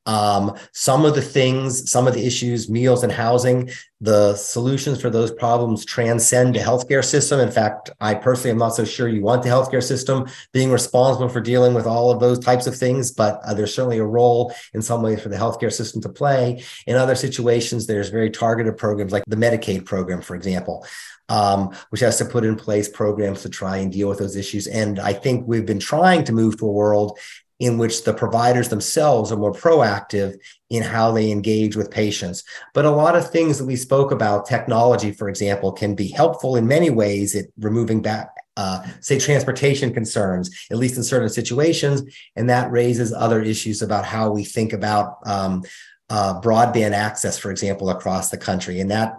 Um, 0.10 0.58
some 0.72 1.06
of 1.06 1.14
the 1.14 1.22
things, 1.22 1.92
some 1.92 2.08
of 2.08 2.16
the 2.16 2.26
issues, 2.26 2.68
meals 2.68 3.04
and 3.04 3.12
housing, 3.12 3.70
the 4.02 4.36
solutions 4.36 5.00
for 5.00 5.12
those 5.12 5.32
problems 5.32 5.86
transcend 5.86 6.56
the 6.56 6.60
healthcare 6.60 7.06
system. 7.06 7.40
In 7.40 7.52
fact, 7.52 7.92
I 8.00 8.16
personally 8.16 8.50
am 8.50 8.58
not 8.58 8.70
so 8.70 8.86
sure 8.86 9.08
you 9.08 9.22
want 9.22 9.44
the 9.44 9.50
healthcare 9.50 9.84
system 9.84 10.26
being 10.52 10.72
responsible 10.72 11.30
for 11.30 11.42
dealing 11.42 11.76
with 11.76 11.86
all 11.86 12.10
of 12.10 12.20
those 12.20 12.40
types 12.40 12.66
of 12.66 12.76
things, 12.76 13.12
but 13.12 13.40
uh, 13.46 13.54
there's 13.54 13.76
certainly 13.76 14.00
a 14.00 14.04
role 14.04 14.52
in 14.74 14.82
some 14.82 15.04
ways 15.04 15.22
for 15.22 15.30
the 15.30 15.36
healthcare 15.36 15.72
system 15.72 16.02
to 16.02 16.10
play. 16.10 16.64
In 16.88 16.96
other 16.96 17.14
situations, 17.16 17.86
there's 17.86 18.10
very 18.10 18.32
targeted 18.32 18.78
programs 18.78 19.12
like 19.12 19.24
the 19.28 19.36
Medicaid 19.36 19.86
program, 19.86 20.22
for 20.22 20.36
example. 20.36 20.88
Um, 21.32 21.76
which 21.92 22.02
has 22.02 22.18
to 22.18 22.26
put 22.26 22.44
in 22.44 22.56
place 22.56 22.90
programs 22.90 23.44
to 23.44 23.50
try 23.50 23.78
and 23.78 23.92
deal 23.92 24.10
with 24.10 24.18
those 24.18 24.36
issues. 24.36 24.66
And 24.66 24.98
I 24.98 25.14
think 25.14 25.48
we've 25.48 25.64
been 25.64 25.80
trying 25.80 26.24
to 26.24 26.34
move 26.34 26.58
to 26.58 26.66
a 26.66 26.72
world 26.72 27.20
in 27.60 27.78
which 27.78 28.06
the 28.06 28.14
providers 28.14 28.70
themselves 28.70 29.32
are 29.32 29.38
more 29.38 29.52
proactive 29.52 30.38
in 30.70 30.82
how 30.82 31.12
they 31.12 31.30
engage 31.30 31.76
with 31.76 31.92
patients. 31.92 32.44
But 32.74 32.86
a 32.86 32.92
lot 32.92 33.18
of 33.18 33.30
things 33.30 33.58
that 33.58 33.66
we 33.66 33.76
spoke 33.76 34.12
about, 34.12 34.46
technology, 34.46 35.12
for 35.12 35.28
example, 35.28 35.74
can 35.74 35.94
be 35.94 36.08
helpful 36.08 36.56
in 36.56 36.68
many 36.68 36.90
ways 36.90 37.36
at 37.36 37.46
removing 37.60 38.02
back, 38.02 38.30
uh, 38.56 38.86
say, 39.02 39.20
transportation 39.20 39.94
concerns, 39.94 40.68
at 40.72 40.78
least 40.78 40.96
in 40.96 41.04
certain 41.04 41.30
situations. 41.30 42.02
And 42.38 42.50
that 42.50 42.72
raises 42.72 43.12
other 43.12 43.42
issues 43.42 43.82
about 43.82 44.06
how 44.06 44.32
we 44.32 44.46
think 44.46 44.72
about 44.72 45.18
um, 45.26 45.64
uh, 46.10 46.40
broadband 46.40 46.94
access, 46.94 47.38
for 47.38 47.52
example, 47.52 47.90
across 47.90 48.30
the 48.30 48.38
country. 48.38 48.80
And 48.80 48.90
that 48.92 49.16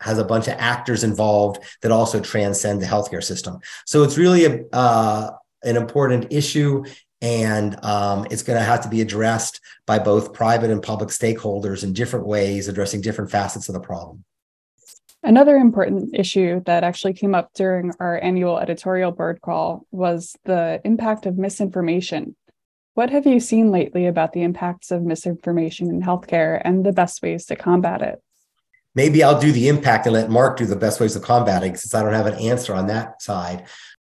has 0.00 0.18
a 0.18 0.24
bunch 0.24 0.48
of 0.48 0.54
actors 0.58 1.02
involved 1.02 1.62
that 1.82 1.92
also 1.92 2.20
transcend 2.20 2.80
the 2.80 2.86
healthcare 2.86 3.22
system. 3.22 3.58
So 3.86 4.02
it's 4.02 4.18
really 4.18 4.44
a, 4.44 4.64
uh, 4.72 5.30
an 5.62 5.76
important 5.76 6.26
issue 6.30 6.84
and 7.22 7.82
um, 7.84 8.26
it's 8.30 8.42
going 8.42 8.58
to 8.58 8.64
have 8.64 8.82
to 8.82 8.88
be 8.88 9.00
addressed 9.00 9.60
by 9.86 9.98
both 9.98 10.32
private 10.32 10.70
and 10.70 10.82
public 10.82 11.10
stakeholders 11.10 11.84
in 11.84 11.92
different 11.92 12.26
ways, 12.26 12.68
addressing 12.68 13.00
different 13.00 13.30
facets 13.30 13.68
of 13.68 13.74
the 13.74 13.80
problem. 13.80 14.24
Another 15.22 15.56
important 15.56 16.14
issue 16.14 16.62
that 16.64 16.82
actually 16.82 17.12
came 17.12 17.34
up 17.34 17.52
during 17.52 17.92
our 18.00 18.18
annual 18.22 18.58
editorial 18.58 19.12
board 19.12 19.40
call 19.42 19.86
was 19.90 20.34
the 20.44 20.80
impact 20.84 21.26
of 21.26 21.36
misinformation. 21.36 22.36
What 22.94 23.10
have 23.10 23.26
you 23.26 23.38
seen 23.38 23.70
lately 23.70 24.06
about 24.06 24.32
the 24.32 24.42
impacts 24.42 24.90
of 24.90 25.02
misinformation 25.02 25.90
in 25.90 26.00
healthcare 26.00 26.60
and 26.64 26.86
the 26.86 26.92
best 26.92 27.22
ways 27.22 27.44
to 27.46 27.56
combat 27.56 28.00
it? 28.00 28.22
Maybe 28.94 29.22
I'll 29.22 29.38
do 29.38 29.52
the 29.52 29.68
impact 29.68 30.06
and 30.06 30.14
let 30.14 30.30
Mark 30.30 30.56
do 30.56 30.64
the 30.64 30.74
best 30.74 31.00
ways 31.00 31.14
of 31.14 31.22
combating 31.22 31.76
since 31.76 31.94
I 31.94 32.02
don't 32.02 32.14
have 32.14 32.26
an 32.26 32.40
answer 32.40 32.74
on 32.74 32.86
that 32.86 33.22
side. 33.22 33.66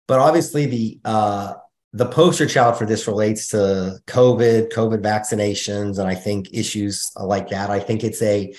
But 0.08 0.20
obviously, 0.20 0.68
the 0.68 1.00
uh, 1.04 1.54
the 1.94 2.06
poster 2.06 2.46
child 2.46 2.78
for 2.78 2.86
this 2.86 3.08
relates 3.08 3.48
to 3.48 4.00
COVID, 4.06 4.72
COVID 4.72 5.02
vaccinations, 5.02 5.98
and 5.98 6.08
I 6.08 6.16
think 6.16 6.50
issues 6.54 7.12
like 7.16 7.50
that. 7.50 7.70
I 7.70 7.80
think 7.80 8.04
it's 8.04 8.22
a 8.22 8.54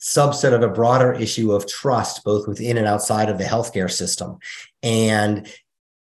subset 0.00 0.52
of 0.52 0.62
a 0.62 0.68
broader 0.68 1.12
issue 1.12 1.52
of 1.52 1.66
trust, 1.66 2.22
both 2.22 2.46
within 2.46 2.76
and 2.76 2.86
outside 2.86 3.28
of 3.28 3.38
the 3.38 3.44
healthcare 3.44 3.90
system. 3.90 4.38
And 4.82 5.46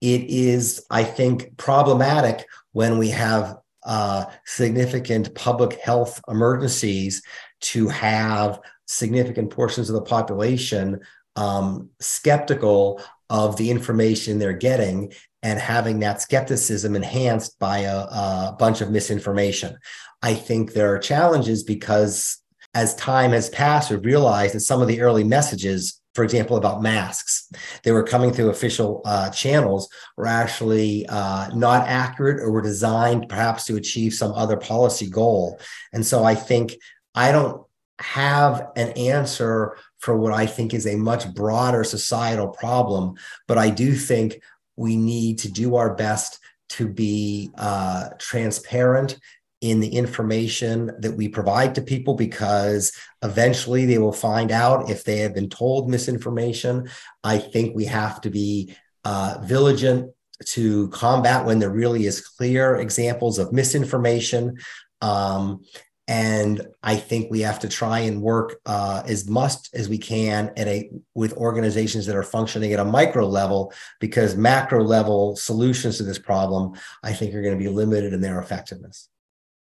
it 0.02 0.24
is, 0.30 0.86
I 0.90 1.04
think, 1.04 1.58
problematic 1.58 2.46
when 2.72 2.98
we 2.98 3.10
have 3.10 3.58
uh, 3.84 4.26
significant 4.46 5.36
public 5.36 5.74
health 5.82 6.22
emergencies 6.30 7.22
to 7.62 7.90
have 7.90 8.60
significant 8.86 9.52
portions 9.52 9.90
of 9.90 9.96
the 9.96 10.02
population 10.02 11.02
um, 11.36 11.90
skeptical 12.00 13.02
of 13.30 13.58
the 13.58 13.70
information 13.70 14.40
they're 14.40 14.54
getting 14.54 15.12
and 15.42 15.60
having 15.60 16.00
that 16.00 16.22
skepticism 16.22 16.96
enhanced 16.96 17.58
by 17.60 17.80
a, 17.80 17.98
a, 17.98 18.56
bunch 18.60 18.82
of 18.82 18.92
misinformation. 18.92 19.78
I 20.22 20.34
think 20.34 20.74
there 20.74 20.94
are 20.94 21.00
challenges 21.00 21.64
because 21.64 22.38
as 22.74 22.96
time 22.96 23.32
has 23.32 23.50
passed, 23.50 23.90
we've 23.90 24.04
realized 24.04 24.54
that 24.54 24.60
some 24.62 24.82
of 24.82 24.88
the 24.88 25.02
early 25.02 25.24
messages 25.24 26.00
for 26.20 26.24
example, 26.24 26.58
about 26.58 26.82
masks. 26.82 27.50
They 27.84 27.94
were 27.94 28.04
coming 28.04 28.34
through 28.34 28.50
official 28.50 29.02
uh, 29.06 29.30
channels, 29.30 29.88
were 30.18 30.28
actually 30.28 31.06
uh, 31.08 31.50
not 31.56 31.88
accurate 31.88 32.42
or 32.42 32.52
were 32.52 32.62
designed 32.62 33.30
perhaps 33.30 33.64
to 33.66 33.78
achieve 33.78 34.14
some 34.14 34.34
other 34.34 34.58
policy 34.58 35.10
goal. 35.10 35.60
And 35.94 36.06
so 36.06 36.26
I 36.26 36.36
think 36.36 36.76
I 37.16 37.32
don't 37.32 37.64
have 38.00 38.68
an 38.76 38.90
answer 38.98 39.78
for 40.00 40.18
what 40.18 40.34
I 40.34 40.46
think 40.46 40.74
is 40.74 40.88
a 40.88 40.98
much 40.98 41.34
broader 41.34 41.84
societal 41.84 42.50
problem, 42.50 43.16
but 43.48 43.58
I 43.58 43.70
do 43.70 43.94
think 43.94 44.42
we 44.80 44.96
need 44.96 45.40
to 45.40 45.52
do 45.52 45.76
our 45.76 45.94
best 45.94 46.40
to 46.70 46.88
be 46.88 47.52
uh, 47.58 48.08
transparent 48.18 49.20
in 49.60 49.82
the 49.82 49.90
information 49.90 50.90
that 51.00 51.12
we 51.12 51.28
provide 51.28 51.76
to 51.76 51.82
people 51.82 52.14
because 52.14 52.94
eventually 53.22 53.86
they 53.86 53.98
will 53.98 54.14
find 54.14 54.52
out 54.52 54.90
if 54.90 55.04
they 55.04 55.18
have 55.18 55.34
been 55.34 55.50
told 55.50 55.90
misinformation. 55.90 56.90
I 57.26 57.40
think 57.40 57.76
we 57.76 57.86
have 57.86 58.22
to 58.22 58.30
be 58.30 58.74
uh, 59.04 59.40
vigilant 59.44 60.14
to 60.46 60.88
combat 60.90 61.46
when 61.46 61.60
there 61.60 61.70
really 61.70 62.06
is 62.06 62.26
clear 62.26 62.78
examples 62.78 63.38
of 63.38 63.52
misinformation. 63.52 64.60
Um, 65.02 65.66
and 66.10 66.66
I 66.82 66.96
think 66.96 67.30
we 67.30 67.42
have 67.42 67.60
to 67.60 67.70
try 67.70 68.00
and 68.00 68.20
work 68.20 68.60
uh, 68.66 69.04
as 69.06 69.30
much 69.30 69.54
as 69.76 69.88
we 69.88 70.00
can 70.00 70.52
at 70.58 70.68
a 70.68 70.90
with 71.14 71.34
organizations 71.34 72.08
that 72.08 72.16
are 72.16 72.24
functioning 72.24 72.74
at 72.74 72.80
a 72.80 72.84
micro 72.86 73.28
level, 73.28 73.72
because 74.00 74.36
macro 74.36 74.84
level 74.84 75.36
solutions 75.36 75.98
to 75.98 76.04
this 76.04 76.18
problem, 76.18 76.74
I 77.04 77.14
think, 77.14 77.36
are 77.36 77.44
going 77.44 77.56
to 77.56 77.64
be 77.64 77.70
limited 77.70 78.12
in 78.12 78.22
their 78.22 78.42
effectiveness. 78.42 79.08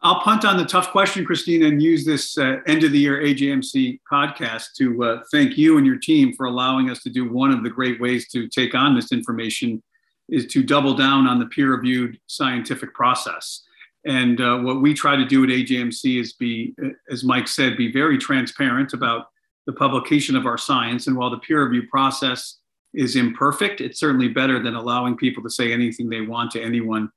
I'll 0.03 0.21
punt 0.21 0.45
on 0.45 0.59
the 0.59 0.67
tough 0.67 0.91
question, 0.91 1.25
Christina, 1.25 1.67
and 1.67 1.83
use 1.83 2.05
this 2.05 2.37
uh, 2.37 2.59
end 2.67 2.85
of 2.85 2.93
the 2.93 2.99
year 2.99 3.23
AJMC 3.23 4.01
podcast 4.13 4.75
to 4.77 5.03
uh, 5.03 5.23
thank 5.33 5.57
you 5.57 5.79
and 5.79 5.87
your 5.87 5.97
team 5.97 6.35
for 6.35 6.45
allowing 6.45 6.91
us 6.91 7.03
to 7.05 7.09
do 7.11 7.27
one 7.27 7.53
of 7.53 7.63
the 7.63 7.71
great 7.71 7.99
ways 8.03 8.29
to 8.33 8.49
take 8.49 8.75
on 8.75 8.95
this 8.95 9.13
information 9.13 9.83
is 10.29 10.45
to 10.49 10.63
double 10.63 10.93
down 10.93 11.27
on 11.27 11.39
the 11.39 11.47
peer 11.47 11.75
reviewed 11.75 12.19
scientific 12.27 12.93
process. 12.93 13.64
And 14.07 14.41
uh, 14.41 14.59
what 14.59 14.83
we 14.83 14.93
try 14.93 15.17
to 15.17 15.25
do 15.25 15.45
at 15.45 15.51
AJMC 15.51 16.21
is 16.21 16.35
be, 16.35 16.75
as 17.11 17.25
Mike 17.25 17.49
said, 17.49 17.77
be 17.77 17.91
very 17.91 18.19
transparent 18.19 18.93
about 18.93 19.29
the 19.67 19.73
publication 19.73 20.37
of 20.37 20.47
our 20.47 20.59
science. 20.59 21.07
And 21.07 21.17
while 21.17 21.31
the 21.31 21.39
peer 21.39 21.65
review 21.65 21.89
process 21.89 22.59
is 22.93 23.17
imperfect, 23.17 23.81
it's 23.81 23.99
certainly 23.99 24.29
better 24.29 24.63
than 24.63 24.75
allowing 24.75 25.17
people 25.17 25.43
to 25.43 25.51
say 25.51 25.73
anything 25.73 26.09
they 26.09 26.21
want 26.21 26.51
to 26.53 26.63
anyone 26.63 27.11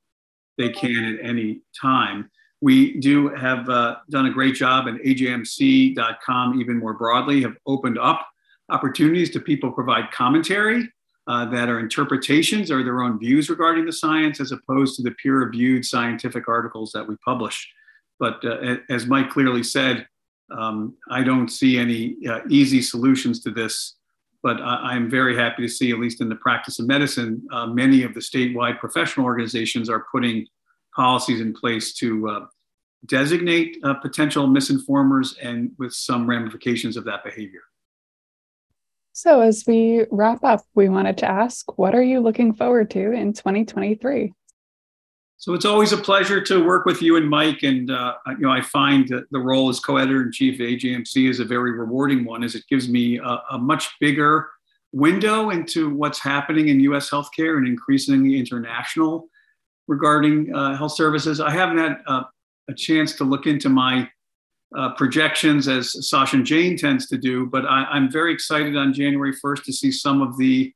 they 0.57 0.69
can 0.69 1.03
at 1.19 1.25
any 1.25 1.61
time. 1.79 2.29
We 2.61 2.99
do 2.99 3.29
have 3.29 3.69
uh, 3.69 3.97
done 4.09 4.25
a 4.25 4.31
great 4.31 4.55
job, 4.55 4.87
and 4.87 4.99
AJMC.com, 5.01 6.59
even 6.59 6.77
more 6.77 6.93
broadly, 6.93 7.43
have 7.43 7.55
opened 7.67 7.99
up 7.99 8.27
opportunities 8.69 9.29
to 9.31 9.39
people 9.39 9.71
provide 9.71 10.11
commentary 10.11 10.89
uh, 11.27 11.45
that 11.45 11.69
are 11.69 11.79
interpretations 11.79 12.71
or 12.71 12.83
their 12.83 13.01
own 13.01 13.19
views 13.19 13.49
regarding 13.49 13.85
the 13.85 13.91
science, 13.91 14.39
as 14.39 14.51
opposed 14.51 14.95
to 14.95 15.03
the 15.03 15.11
peer 15.11 15.39
reviewed 15.39 15.85
scientific 15.85 16.47
articles 16.47 16.91
that 16.93 17.07
we 17.07 17.15
publish. 17.17 17.69
But 18.19 18.43
uh, 18.45 18.77
as 18.89 19.05
Mike 19.05 19.29
clearly 19.29 19.63
said, 19.63 20.07
um, 20.55 20.95
I 21.09 21.23
don't 21.23 21.49
see 21.49 21.77
any 21.77 22.15
uh, 22.27 22.39
easy 22.49 22.81
solutions 22.81 23.41
to 23.41 23.51
this. 23.51 23.95
But 24.43 24.61
I, 24.61 24.95
am 24.95 25.09
very 25.09 25.35
happy 25.35 25.63
to 25.63 25.67
see, 25.67 25.91
at 25.91 25.99
least 25.99 26.21
in 26.21 26.29
the 26.29 26.35
practice 26.35 26.79
of 26.79 26.87
medicine, 26.87 27.45
uh, 27.51 27.65
many 27.65 28.03
of 28.03 28.13
the 28.13 28.19
statewide 28.19 28.79
professional 28.79 29.25
organizations 29.25 29.89
are 29.89 30.05
putting 30.11 30.45
policies 30.95 31.41
in 31.41 31.53
place 31.53 31.93
to 31.95 32.29
uh, 32.29 32.45
designate 33.07 33.77
uh, 33.83 33.95
potential 33.95 34.47
misinformers 34.47 35.35
and 35.41 35.71
with 35.77 35.91
some 35.91 36.27
ramifications 36.27 36.95
of 36.95 37.03
that 37.05 37.23
behavior. 37.23 37.61
So, 39.17 39.41
as 39.41 39.63
we 39.65 40.05
wrap 40.11 40.43
up, 40.43 40.63
we 40.75 40.89
wanted 40.89 41.17
to 41.17 41.25
ask 41.25 41.75
what 41.75 41.95
are 41.95 42.03
you 42.03 42.19
looking 42.19 42.53
forward 42.53 42.91
to 42.91 43.13
in 43.13 43.33
2023? 43.33 44.31
So 45.37 45.55
it's 45.55 45.65
always 45.65 45.91
a 45.91 45.97
pleasure 45.97 46.39
to 46.39 46.63
work 46.63 46.85
with 46.85 47.01
you 47.01 47.15
and 47.15 47.27
Mike. 47.27 47.63
And 47.63 47.89
uh, 47.89 48.13
you 48.27 48.41
know, 48.41 48.51
I 48.51 48.61
find 48.61 49.07
that 49.07 49.23
the 49.31 49.39
role 49.39 49.69
as 49.69 49.79
co-editor 49.79 50.21
in 50.21 50.31
chief 50.31 50.59
of 50.59 50.67
AJMC 50.67 51.31
is 51.31 51.39
a 51.39 51.45
very 51.45 51.71
rewarding 51.71 52.25
one, 52.25 52.43
as 52.43 52.53
it 52.53 52.63
gives 52.69 52.89
me 52.89 53.17
a, 53.17 53.41
a 53.53 53.57
much 53.57 53.89
bigger 53.99 54.49
window 54.91 55.49
into 55.49 55.89
what's 55.95 56.19
happening 56.19 56.67
in 56.67 56.79
U.S. 56.81 57.09
healthcare 57.09 57.57
and 57.57 57.67
increasingly 57.67 58.37
international 58.37 59.29
regarding 59.87 60.53
uh, 60.53 60.77
health 60.77 60.95
services. 60.95 61.39
I 61.39 61.49
haven't 61.49 61.79
had 61.79 61.97
uh, 62.05 62.23
a 62.69 62.73
chance 62.75 63.13
to 63.13 63.23
look 63.23 63.47
into 63.47 63.67
my 63.67 64.07
uh, 64.75 64.93
projections 64.95 65.67
as 65.67 66.09
Sasha 66.09 66.37
and 66.37 66.45
Jane 66.45 66.77
tends 66.77 67.07
to 67.07 67.17
do, 67.17 67.45
but 67.45 67.65
I, 67.65 67.95
am 67.95 68.11
very 68.11 68.33
excited 68.33 68.75
on 68.75 68.93
January 68.93 69.33
1st 69.33 69.63
to 69.63 69.73
see 69.73 69.91
some 69.91 70.21
of 70.21 70.37
the 70.37 70.73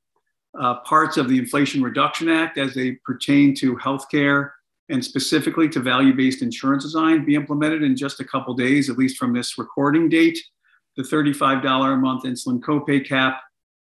uh, 0.59 0.75
parts 0.81 1.17
of 1.17 1.29
the 1.29 1.37
Inflation 1.37 1.81
Reduction 1.81 2.29
Act 2.29 2.57
as 2.57 2.73
they 2.73 2.93
pertain 3.05 3.55
to 3.55 3.75
healthcare 3.77 4.51
and 4.89 5.03
specifically 5.03 5.69
to 5.69 5.79
value-based 5.79 6.41
insurance 6.41 6.83
design 6.83 7.25
be 7.25 7.35
implemented 7.35 7.81
in 7.83 7.95
just 7.95 8.19
a 8.19 8.25
couple 8.25 8.53
days, 8.53 8.89
at 8.89 8.97
least 8.97 9.17
from 9.17 9.33
this 9.33 9.57
recording 9.57 10.09
date. 10.09 10.39
The 10.97 11.03
$35 11.03 11.93
a 11.93 11.97
month 11.97 12.23
insulin 12.23 12.59
copay 12.59 13.07
cap, 13.07 13.41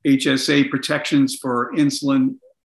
HSA 0.05 0.69
protections 0.69 1.37
for 1.41 1.71
insulin 1.73 2.35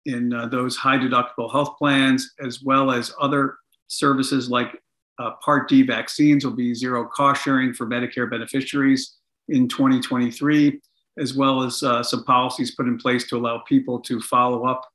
in 0.07 0.33
uh, 0.33 0.47
those 0.47 0.77
high 0.77 0.99
deductible 0.99 1.51
health 1.51 1.77
plans, 1.79 2.33
as 2.45 2.63
well 2.63 2.93
as 2.93 3.13
other 3.21 3.57
services 3.89 4.49
like 4.49 4.81
uh, 5.19 5.33
Part 5.43 5.69
D 5.69 5.83
vaccines 5.83 6.45
will 6.45 6.53
be 6.53 6.75
zero 6.75 7.07
cost 7.07 7.45
sharing 7.45 7.73
for 7.73 7.87
Medicare 7.87 8.31
beneficiaries 8.31 9.17
in 9.49 9.69
2023, 9.69 10.81
as 11.19 11.35
well 11.35 11.63
as 11.63 11.83
uh, 11.83 12.03
some 12.03 12.25
policies 12.25 12.75
put 12.75 12.87
in 12.87 12.99
place 12.99 13.27
to 13.29 13.37
allow 13.37 13.59
people 13.59 14.01
to 14.01 14.21
follow 14.21 14.67
up 14.67 14.89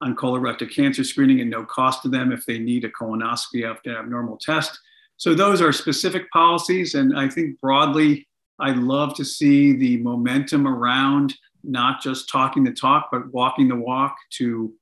on 0.00 0.14
colorectal 0.14 0.72
cancer 0.72 1.02
screening 1.02 1.40
and 1.40 1.50
no 1.50 1.64
cost 1.64 2.02
to 2.02 2.08
them 2.08 2.32
if 2.32 2.44
they 2.44 2.58
need 2.58 2.84
a 2.84 2.90
colonoscopy 2.90 3.68
after 3.68 3.90
an 3.90 3.96
abnormal 3.96 4.36
test. 4.36 4.78
So 5.16 5.34
those 5.34 5.60
are 5.60 5.72
specific 5.72 6.30
policies, 6.30 6.94
and 6.94 7.18
I 7.18 7.28
think 7.28 7.60
broadly, 7.60 8.26
I'd 8.58 8.76
love 8.76 9.14
to 9.16 9.24
see 9.24 9.72
the 9.72 9.96
momentum 9.98 10.66
around 10.66 11.34
not 11.62 12.02
just 12.02 12.28
talking 12.28 12.62
the 12.62 12.72
talk, 12.72 13.08
but 13.10 13.32
walking 13.32 13.68
the 13.68 13.76
walk 13.76 14.16
to 14.34 14.72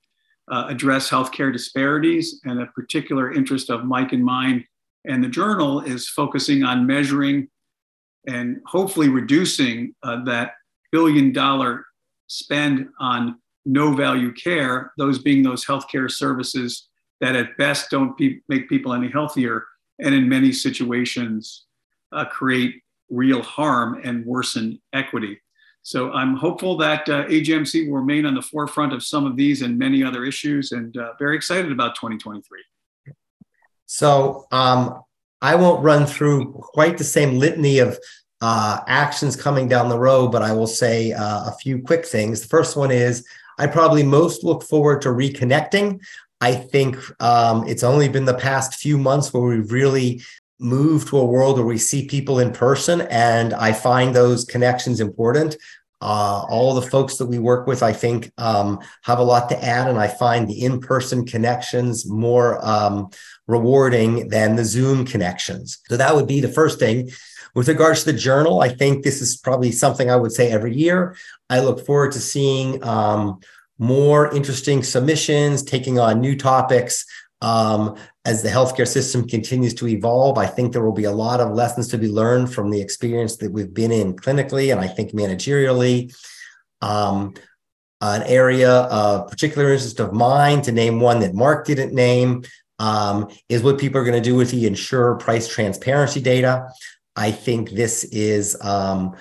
uh, 0.50 0.66
address 0.68 1.08
healthcare 1.08 1.52
disparities. 1.52 2.40
And 2.44 2.60
a 2.60 2.66
particular 2.66 3.32
interest 3.32 3.70
of 3.70 3.84
Mike 3.84 4.12
and 4.12 4.24
mine 4.24 4.64
and 5.04 5.22
the 5.22 5.28
journal 5.28 5.80
is 5.80 6.08
focusing 6.08 6.62
on 6.62 6.86
measuring 6.86 7.48
and 8.26 8.60
hopefully 8.66 9.08
reducing 9.08 9.94
uh, 10.02 10.22
that 10.24 10.52
billion 10.92 11.32
dollar 11.32 11.84
spend 12.28 12.88
on 13.00 13.38
no 13.64 13.92
value 13.94 14.32
care, 14.32 14.92
those 14.98 15.18
being 15.18 15.42
those 15.42 15.64
healthcare 15.64 16.10
services 16.10 16.88
that 17.20 17.36
at 17.36 17.56
best 17.56 17.90
don't 17.90 18.16
pe- 18.18 18.40
make 18.48 18.68
people 18.68 18.92
any 18.92 19.08
healthier 19.08 19.64
and 20.00 20.14
in 20.14 20.28
many 20.28 20.52
situations 20.52 21.66
uh, 22.12 22.24
create 22.24 22.82
real 23.10 23.42
harm 23.42 24.00
and 24.04 24.24
worsen 24.24 24.80
equity. 24.92 25.40
So 25.82 26.12
I'm 26.12 26.36
hopeful 26.36 26.76
that 26.78 27.08
uh, 27.08 27.26
AJMC 27.26 27.88
will 27.88 27.98
remain 27.98 28.24
on 28.24 28.34
the 28.34 28.42
forefront 28.42 28.92
of 28.92 29.02
some 29.02 29.26
of 29.26 29.36
these 29.36 29.62
and 29.62 29.78
many 29.78 30.02
other 30.02 30.24
issues 30.24 30.72
and 30.72 30.96
uh, 30.96 31.12
very 31.18 31.36
excited 31.36 31.72
about 31.72 31.94
2023. 31.96 32.60
So 33.92 34.46
um, 34.52 35.02
I 35.42 35.54
won't 35.54 35.84
run 35.84 36.06
through 36.06 36.52
quite 36.52 36.96
the 36.96 37.04
same 37.04 37.38
litany 37.38 37.78
of 37.78 37.98
uh, 38.40 38.80
actions 38.86 39.36
coming 39.36 39.68
down 39.68 39.90
the 39.90 39.98
road, 39.98 40.32
but 40.32 40.40
I 40.40 40.52
will 40.54 40.66
say 40.66 41.12
uh, 41.12 41.50
a 41.50 41.54
few 41.60 41.82
quick 41.82 42.06
things. 42.06 42.40
The 42.40 42.48
first 42.48 42.74
one 42.74 42.90
is 42.90 43.22
I 43.58 43.66
probably 43.66 44.02
most 44.02 44.44
look 44.44 44.62
forward 44.62 45.02
to 45.02 45.10
reconnecting. 45.10 46.00
I 46.40 46.54
think 46.54 46.96
um, 47.20 47.68
it's 47.68 47.82
only 47.82 48.08
been 48.08 48.24
the 48.24 48.32
past 48.32 48.76
few 48.76 48.96
months 48.96 49.30
where 49.30 49.42
we've 49.42 49.70
really 49.70 50.22
moved 50.58 51.08
to 51.08 51.18
a 51.18 51.26
world 51.26 51.58
where 51.58 51.66
we 51.66 51.76
see 51.76 52.06
people 52.06 52.38
in 52.38 52.50
person, 52.50 53.02
and 53.10 53.52
I 53.52 53.74
find 53.74 54.14
those 54.14 54.46
connections 54.46 55.00
important. 55.00 55.58
Uh, 56.00 56.44
all 56.48 56.74
the 56.74 56.82
folks 56.82 57.16
that 57.16 57.26
we 57.26 57.38
work 57.38 57.68
with, 57.68 57.80
I 57.80 57.92
think, 57.92 58.32
um, 58.36 58.80
have 59.02 59.20
a 59.20 59.22
lot 59.22 59.48
to 59.50 59.64
add, 59.64 59.86
and 59.86 59.98
I 59.98 60.08
find 60.08 60.48
the 60.48 60.64
in-person 60.64 61.26
connections 61.26 62.06
more 62.06 62.58
um, 62.66 63.10
rewarding 63.46 64.28
than 64.28 64.56
the 64.56 64.64
Zoom 64.64 65.04
connections. 65.04 65.80
So 65.88 65.96
that 65.96 66.14
would 66.14 66.26
be 66.26 66.40
the 66.40 66.48
first 66.48 66.78
thing. 66.78 67.10
With 67.54 67.68
regards 67.68 68.04
to 68.04 68.12
the 68.12 68.18
journal, 68.18 68.60
I 68.60 68.70
think 68.70 69.04
this 69.04 69.20
is 69.20 69.36
probably 69.36 69.72
something 69.72 70.10
I 70.10 70.16
would 70.16 70.32
say 70.32 70.50
every 70.50 70.74
year. 70.74 71.16
I 71.50 71.60
look 71.60 71.84
forward 71.84 72.12
to 72.12 72.20
seeing 72.20 72.82
um, 72.82 73.40
more 73.78 74.34
interesting 74.34 74.82
submissions, 74.82 75.62
taking 75.62 75.98
on 75.98 76.20
new 76.20 76.36
topics. 76.36 77.04
Um, 77.42 77.96
as 78.24 78.42
the 78.42 78.48
healthcare 78.48 78.86
system 78.86 79.26
continues 79.26 79.74
to 79.74 79.88
evolve, 79.88 80.38
I 80.38 80.46
think 80.46 80.72
there 80.72 80.84
will 80.84 80.92
be 80.92 81.04
a 81.04 81.12
lot 81.12 81.40
of 81.40 81.50
lessons 81.50 81.88
to 81.88 81.98
be 81.98 82.08
learned 82.08 82.54
from 82.54 82.70
the 82.70 82.80
experience 82.80 83.36
that 83.38 83.50
we've 83.50 83.74
been 83.74 83.90
in 83.90 84.14
clinically 84.14 84.70
and 84.70 84.80
I 84.80 84.86
think 84.86 85.10
managerially. 85.10 86.14
Um, 86.80 87.34
an 88.00 88.22
area 88.24 88.70
of 88.70 89.30
particular 89.30 89.72
interest 89.72 90.00
of 90.00 90.12
mine, 90.12 90.60
to 90.62 90.72
name 90.72 90.98
one 90.98 91.20
that 91.20 91.34
Mark 91.34 91.66
didn't 91.66 91.94
name, 91.94 92.42
um, 92.82 93.28
is 93.48 93.62
what 93.62 93.78
people 93.78 94.00
are 94.00 94.04
going 94.04 94.20
to 94.20 94.28
do 94.28 94.34
with 94.34 94.50
the 94.50 94.66
insurer 94.66 95.14
price 95.16 95.46
transparency 95.46 96.20
data. 96.20 96.68
I 97.14 97.30
think 97.30 97.70
this 97.70 98.02
is 98.04 98.60
um, 98.60 99.14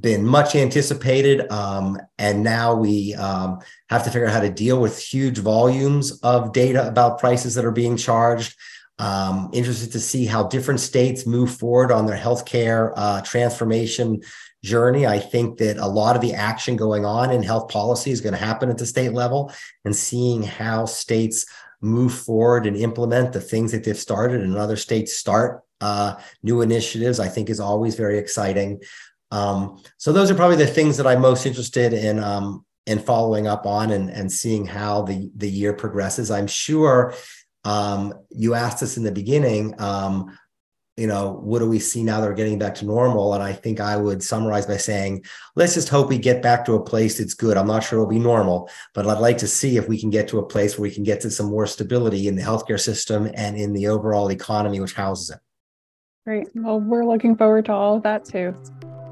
been 0.00 0.24
much 0.24 0.54
anticipated. 0.54 1.52
Um, 1.52 1.98
and 2.18 2.42
now 2.42 2.74
we 2.74 3.14
um, 3.14 3.58
have 3.90 4.04
to 4.04 4.10
figure 4.10 4.26
out 4.26 4.32
how 4.32 4.40
to 4.40 4.50
deal 4.50 4.80
with 4.80 4.98
huge 4.98 5.36
volumes 5.38 6.18
of 6.20 6.54
data 6.54 6.88
about 6.88 7.18
prices 7.18 7.54
that 7.56 7.66
are 7.66 7.72
being 7.72 7.98
charged. 7.98 8.56
Um, 8.98 9.50
interested 9.52 9.92
to 9.92 10.00
see 10.00 10.24
how 10.24 10.44
different 10.44 10.80
states 10.80 11.26
move 11.26 11.50
forward 11.50 11.92
on 11.92 12.06
their 12.06 12.16
healthcare 12.16 12.92
uh, 12.96 13.20
transformation 13.20 14.22
journey. 14.64 15.06
I 15.06 15.18
think 15.18 15.58
that 15.58 15.76
a 15.76 15.86
lot 15.86 16.14
of 16.14 16.22
the 16.22 16.34
action 16.34 16.76
going 16.76 17.04
on 17.04 17.32
in 17.32 17.42
health 17.42 17.68
policy 17.68 18.12
is 18.12 18.20
going 18.20 18.34
to 18.34 18.38
happen 18.38 18.70
at 18.70 18.78
the 18.78 18.86
state 18.86 19.12
level 19.12 19.52
and 19.84 19.94
seeing 19.94 20.42
how 20.42 20.86
states 20.86 21.44
move 21.82 22.14
forward 22.14 22.66
and 22.66 22.76
implement 22.76 23.32
the 23.32 23.40
things 23.40 23.72
that 23.72 23.84
they've 23.84 23.98
started 23.98 24.40
and 24.40 24.56
other 24.56 24.76
states 24.76 25.16
start 25.16 25.62
uh, 25.82 26.14
new 26.42 26.62
initiatives, 26.62 27.18
I 27.20 27.28
think 27.28 27.50
is 27.50 27.60
always 27.60 27.96
very 27.96 28.18
exciting. 28.18 28.80
Um, 29.32 29.82
so 29.98 30.12
those 30.12 30.30
are 30.30 30.34
probably 30.34 30.56
the 30.56 30.66
things 30.66 30.96
that 30.96 31.06
I'm 31.06 31.20
most 31.20 31.44
interested 31.44 31.92
in 31.92 32.18
um, 32.22 32.64
in 32.86 32.98
following 32.98 33.46
up 33.46 33.66
on 33.66 33.90
and, 33.90 34.10
and 34.10 34.30
seeing 34.30 34.66
how 34.66 35.02
the, 35.02 35.30
the 35.36 35.48
year 35.48 35.72
progresses. 35.72 36.30
I'm 36.30 36.46
sure 36.46 37.14
um, 37.64 38.14
you 38.30 38.54
asked 38.54 38.82
us 38.82 38.96
in 38.96 39.04
the 39.04 39.12
beginning, 39.12 39.80
um, 39.80 40.36
you 40.96 41.06
know, 41.06 41.40
what 41.42 41.60
do 41.60 41.68
we 41.68 41.78
see 41.78 42.02
now 42.02 42.20
that 42.20 42.28
we're 42.28 42.34
getting 42.34 42.58
back 42.58 42.74
to 42.76 42.84
normal? 42.84 43.32
And 43.32 43.42
I 43.42 43.52
think 43.52 43.80
I 43.80 43.96
would 43.96 44.22
summarize 44.22 44.66
by 44.66 44.76
saying, 44.76 45.24
let's 45.56 45.74
just 45.74 45.88
hope 45.88 46.08
we 46.08 46.18
get 46.18 46.42
back 46.42 46.64
to 46.66 46.74
a 46.74 46.82
place 46.82 47.18
that's 47.18 47.32
good. 47.34 47.56
I'm 47.56 47.66
not 47.66 47.82
sure 47.82 47.98
it'll 47.98 48.10
be 48.10 48.18
normal, 48.18 48.68
but 48.92 49.06
I'd 49.06 49.18
like 49.18 49.38
to 49.38 49.48
see 49.48 49.78
if 49.78 49.88
we 49.88 49.98
can 49.98 50.10
get 50.10 50.28
to 50.28 50.38
a 50.38 50.46
place 50.46 50.76
where 50.76 50.82
we 50.82 50.94
can 50.94 51.02
get 51.02 51.20
to 51.22 51.30
some 51.30 51.46
more 51.46 51.66
stability 51.66 52.28
in 52.28 52.36
the 52.36 52.42
healthcare 52.42 52.80
system 52.80 53.30
and 53.34 53.56
in 53.56 53.72
the 53.72 53.88
overall 53.88 54.30
economy 54.30 54.80
which 54.80 54.92
houses 54.92 55.30
it. 55.30 55.38
Great. 56.26 56.48
Well, 56.54 56.78
we're 56.78 57.06
looking 57.06 57.36
forward 57.36 57.64
to 57.66 57.72
all 57.72 57.96
of 57.96 58.02
that 58.02 58.24
too. 58.24 58.54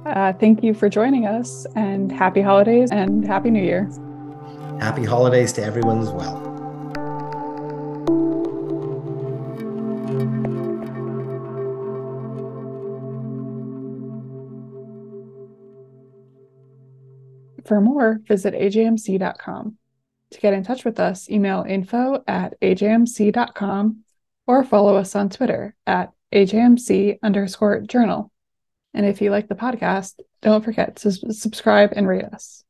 Uh, 0.05 0.33
thank 0.35 0.62
you 0.62 0.75
for 0.75 0.88
joining 0.88 1.27
us 1.27 1.66
and 1.77 2.12
happy 2.12 2.40
holidays 2.40 2.90
and 2.93 3.27
happy 3.27 3.51
new 3.51 3.62
year. 3.62 3.90
Happy 4.81 5.05
holidays 5.05 5.53
to 5.55 5.62
everyone 5.62 6.01
as 6.01 6.11
well. 6.11 6.50
For 17.70 17.80
more, 17.80 18.18
visit 18.26 18.52
ajmc.com. 18.52 19.76
To 20.33 20.40
get 20.40 20.54
in 20.54 20.64
touch 20.64 20.85
with 20.85 20.98
us, 20.98 21.30
email 21.30 21.62
info 21.62 22.20
at 22.26 22.61
ajmc.com 22.61 24.00
or 24.48 24.64
follow 24.64 24.96
us 24.96 25.14
on 25.14 25.28
Twitter 25.28 25.76
at 25.87 26.11
ajmc 26.35 27.18
underscore 27.22 27.83
journal. 27.83 28.33
And 28.92 29.06
if 29.06 29.22
you 29.22 29.30
like 29.30 29.46
the 29.46 29.54
podcast, 29.54 30.18
don't 30.42 30.64
forget 30.64 30.96
to 30.96 31.12
subscribe 31.12 31.92
and 31.94 32.09
rate 32.09 32.24
us. 32.24 32.64